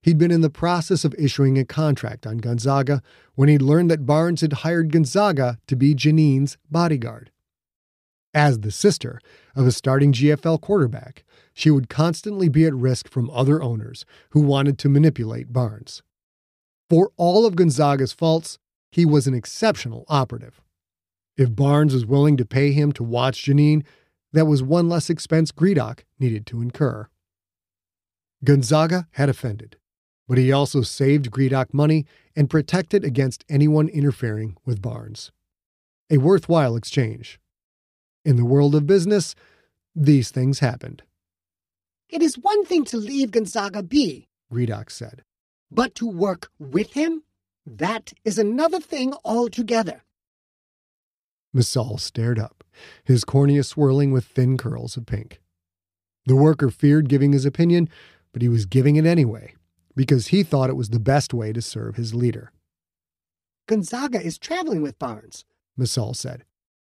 He'd 0.02 0.18
been 0.18 0.30
in 0.30 0.42
the 0.42 0.50
process 0.50 1.04
of 1.04 1.14
issuing 1.18 1.58
a 1.58 1.64
contract 1.64 2.26
on 2.26 2.38
Gonzaga 2.38 3.02
when 3.34 3.48
he'd 3.48 3.62
learned 3.62 3.90
that 3.90 4.06
Barnes 4.06 4.42
had 4.42 4.52
hired 4.64 4.92
Gonzaga 4.92 5.58
to 5.66 5.76
be 5.76 5.94
Janine's 5.94 6.56
bodyguard. 6.70 7.30
As 8.32 8.60
the 8.60 8.70
sister 8.70 9.20
of 9.56 9.66
a 9.66 9.72
starting 9.72 10.12
GFL 10.12 10.60
quarterback, 10.60 11.24
she 11.52 11.70
would 11.70 11.88
constantly 11.88 12.48
be 12.48 12.64
at 12.66 12.74
risk 12.74 13.08
from 13.08 13.30
other 13.30 13.60
owners 13.62 14.04
who 14.30 14.40
wanted 14.40 14.78
to 14.78 14.88
manipulate 14.88 15.52
Barnes. 15.52 16.02
For 16.88 17.10
all 17.16 17.44
of 17.44 17.56
Gonzaga's 17.56 18.12
faults, 18.12 18.58
he 18.92 19.04
was 19.04 19.26
an 19.26 19.34
exceptional 19.34 20.04
operative. 20.08 20.60
If 21.36 21.56
Barnes 21.56 21.94
was 21.94 22.06
willing 22.06 22.36
to 22.36 22.44
pay 22.44 22.72
him 22.72 22.92
to 22.92 23.02
watch 23.02 23.44
Janine, 23.44 23.84
that 24.32 24.46
was 24.46 24.62
one 24.62 24.88
less 24.88 25.10
expense 25.10 25.50
Gredok 25.50 26.04
needed 26.20 26.46
to 26.46 26.62
incur. 26.62 27.08
Gonzaga 28.44 29.08
had 29.12 29.28
offended 29.28 29.76
but 30.28 30.38
he 30.38 30.52
also 30.52 30.82
saved 30.82 31.30
Gredok 31.30 31.72
money 31.72 32.06
and 32.36 32.50
protected 32.50 33.02
against 33.02 33.44
anyone 33.48 33.88
interfering 33.88 34.56
with 34.64 34.82
Barnes. 34.82 35.32
A 36.10 36.18
worthwhile 36.18 36.76
exchange. 36.76 37.40
In 38.24 38.36
the 38.36 38.44
world 38.44 38.74
of 38.74 38.86
business, 38.86 39.34
these 39.96 40.30
things 40.30 40.58
happened. 40.58 41.02
It 42.10 42.22
is 42.22 42.36
one 42.36 42.64
thing 42.66 42.84
to 42.86 42.98
leave 42.98 43.30
Gonzaga 43.30 43.82
be, 43.82 44.28
Gredok 44.52 44.90
said. 44.90 45.22
But 45.70 45.94
to 45.96 46.06
work 46.06 46.50
with 46.58 46.92
him? 46.92 47.22
That 47.66 48.12
is 48.24 48.38
another 48.38 48.80
thing 48.80 49.14
altogether. 49.24 50.02
Messal 51.54 51.98
stared 51.98 52.38
up, 52.38 52.64
his 53.04 53.24
cornea 53.24 53.64
swirling 53.64 54.12
with 54.12 54.24
thin 54.26 54.56
curls 54.56 54.96
of 54.96 55.06
pink. 55.06 55.40
The 56.26 56.36
worker 56.36 56.70
feared 56.70 57.08
giving 57.08 57.32
his 57.32 57.46
opinion, 57.46 57.88
but 58.32 58.42
he 58.42 58.48
was 58.48 58.66
giving 58.66 58.96
it 58.96 59.06
anyway 59.06 59.54
because 59.98 60.28
he 60.28 60.44
thought 60.44 60.70
it 60.70 60.76
was 60.76 60.90
the 60.90 61.00
best 61.00 61.34
way 61.34 61.52
to 61.52 61.60
serve 61.60 61.96
his 61.96 62.14
leader. 62.14 62.52
Gonzaga 63.66 64.24
is 64.24 64.38
traveling 64.38 64.80
with 64.80 64.96
Barnes, 64.96 65.44
Messal 65.76 66.14
said. 66.14 66.44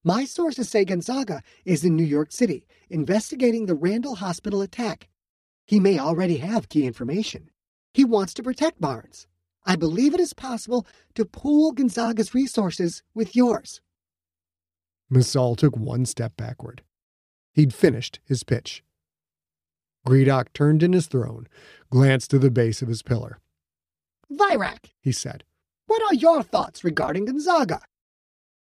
My 0.05 0.27
sources 0.27 0.69
say 0.69 0.85
Gonzaga 0.85 1.43
is 1.65 1.83
in 1.83 1.97
New 1.97 2.05
York 2.05 2.31
City 2.31 2.67
investigating 2.91 3.65
the 3.65 3.75
Randall 3.75 4.17
Hospital 4.17 4.61
attack. 4.61 5.09
He 5.67 5.81
may 5.81 5.99
already 5.99 6.37
have 6.37 6.69
key 6.69 6.85
information. 6.85 7.49
He 7.95 8.05
wants 8.05 8.35
to 8.35 8.43
protect 8.43 8.83
Barnes. 8.83 9.27
I 9.65 9.77
believe 9.77 10.13
it 10.13 10.21
is 10.21 10.35
possible 10.35 10.87
to 11.15 11.25
pool 11.25 11.73
Gonzaga's 11.73 12.35
resources 12.35 13.03
with 13.15 13.35
yours. 13.35 13.81
Messal 15.11 15.57
took 15.57 15.75
one 15.75 16.05
step 16.05 16.37
backward. 16.37 16.83
He'd 17.55 17.73
finished 17.73 18.21
his 18.27 18.45
pitch. 18.45 18.85
Gredok 20.07 20.53
turned 20.53 20.83
in 20.83 20.93
his 20.93 21.07
throne, 21.07 21.47
glanced 21.91 22.31
to 22.31 22.39
the 22.39 22.51
base 22.51 22.83
of 22.83 22.89
his 22.89 23.03
pillar. 23.03 23.39
Virak, 24.31 24.93
he 25.01 25.13
said, 25.13 25.45
what 25.87 26.03
are 26.03 26.15
your 26.15 26.45
thoughts 26.45 26.85
regarding 26.85 27.25
Gonzaga? 27.25 27.81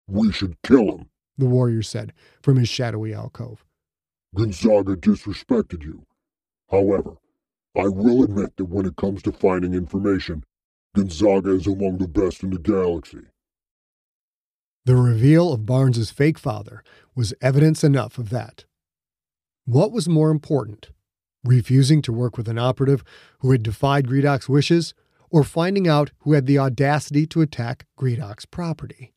We 0.08 0.32
should 0.32 0.60
kill 0.62 0.96
him, 0.96 1.10
the 1.38 1.46
warrior 1.46 1.82
said 1.82 2.12
from 2.42 2.56
his 2.56 2.68
shadowy 2.68 3.14
alcove. 3.14 3.64
Gonzaga 4.34 4.96
disrespected 4.96 5.84
you. 5.84 6.06
However, 6.70 7.18
I 7.76 7.86
will 7.86 8.24
admit 8.24 8.56
that 8.56 8.64
when 8.64 8.84
it 8.84 8.96
comes 8.96 9.22
to 9.22 9.32
finding 9.32 9.74
information, 9.74 10.42
Gonzaga 10.96 11.50
is 11.52 11.68
among 11.68 11.98
the 11.98 12.08
best 12.08 12.42
in 12.42 12.50
the 12.50 12.58
galaxy. 12.58 13.28
The 14.86 14.96
reveal 14.96 15.52
of 15.52 15.66
Barnes's 15.66 16.10
fake 16.10 16.38
father 16.38 16.82
was 17.14 17.32
evidence 17.40 17.84
enough 17.84 18.18
of 18.18 18.30
that. 18.30 18.64
What 19.66 19.92
was 19.92 20.08
more 20.08 20.30
important, 20.30 20.90
refusing 21.44 22.02
to 22.02 22.12
work 22.12 22.36
with 22.36 22.48
an 22.48 22.58
operative 22.58 23.02
who 23.40 23.50
had 23.50 23.62
defied 23.62 24.06
Gredok's 24.06 24.48
wishes, 24.48 24.94
or 25.30 25.44
finding 25.44 25.86
out 25.86 26.10
who 26.20 26.32
had 26.32 26.46
the 26.46 26.58
audacity 26.58 27.26
to 27.28 27.40
attack 27.40 27.86
Gredok's 27.98 28.44
property? 28.44 29.12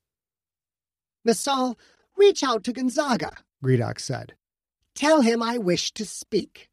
Nassau, 1.25 1.73
reach 2.17 2.43
out 2.43 2.63
to 2.63 2.73
Gonzaga, 2.73 3.31
Gredok 3.63 3.99
said. 3.99 4.33
Tell 4.95 5.21
him 5.21 5.41
I 5.41 5.57
wish 5.57 5.91
to 5.93 6.05
speak. 6.05 6.69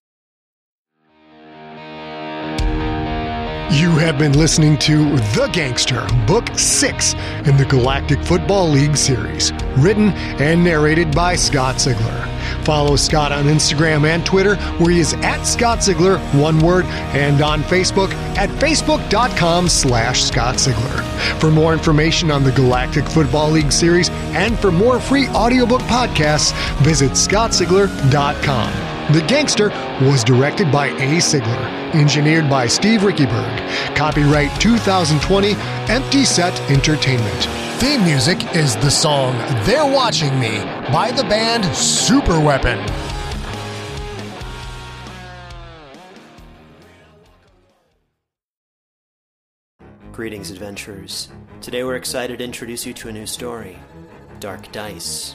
You 3.70 3.90
have 3.98 4.18
been 4.18 4.36
listening 4.36 4.76
to 4.78 5.16
The 5.36 5.48
Gangster, 5.52 6.04
Book 6.26 6.58
6 6.58 7.14
in 7.46 7.56
the 7.56 7.64
Galactic 7.68 8.20
Football 8.24 8.68
League 8.68 8.96
series, 8.96 9.52
written 9.78 10.08
and 10.40 10.64
narrated 10.64 11.14
by 11.14 11.36
Scott 11.36 11.76
Sigler. 11.76 12.26
Follow 12.64 12.96
Scott 12.96 13.30
on 13.30 13.44
Instagram 13.44 14.04
and 14.08 14.26
Twitter, 14.26 14.56
where 14.56 14.90
he 14.90 14.98
is 14.98 15.14
at 15.14 15.44
Scott 15.44 15.78
Sigler, 15.78 16.18
one 16.34 16.58
word, 16.58 16.84
and 17.14 17.40
on 17.42 17.62
Facebook 17.62 18.12
at 18.36 18.50
facebook.com 18.58 19.68
slash 19.68 20.24
Scott 20.24 20.56
Sigler. 20.56 21.38
For 21.38 21.52
more 21.52 21.72
information 21.72 22.32
on 22.32 22.42
the 22.42 22.52
Galactic 22.52 23.06
Football 23.06 23.52
League 23.52 23.70
series 23.70 24.10
and 24.34 24.58
for 24.58 24.72
more 24.72 24.98
free 24.98 25.28
audiobook 25.28 25.82
podcasts, 25.82 26.52
visit 26.82 27.12
scottsigler.com. 27.12 28.89
The 29.12 29.22
Gangster 29.22 29.70
was 30.02 30.22
directed 30.22 30.70
by 30.70 30.86
A. 30.86 31.18
Sigler, 31.18 31.94
engineered 31.96 32.48
by 32.48 32.68
Steve 32.68 33.00
Riekeberg. 33.00 33.96
Copyright 33.96 34.60
2020, 34.60 35.54
Empty 35.92 36.24
Set 36.24 36.60
Entertainment. 36.70 37.44
Theme 37.80 38.04
music 38.04 38.54
is 38.54 38.76
the 38.76 38.88
song 38.88 39.36
They're 39.64 39.84
Watching 39.84 40.38
Me 40.38 40.60
by 40.92 41.10
the 41.10 41.24
band 41.24 41.64
Super 41.74 42.38
Weapon. 42.38 42.78
Greetings, 50.12 50.52
adventurers. 50.52 51.30
Today 51.60 51.82
we're 51.82 51.96
excited 51.96 52.38
to 52.38 52.44
introduce 52.44 52.86
you 52.86 52.94
to 52.94 53.08
a 53.08 53.12
new 53.12 53.26
story 53.26 53.76
Dark 54.38 54.70
Dice, 54.70 55.34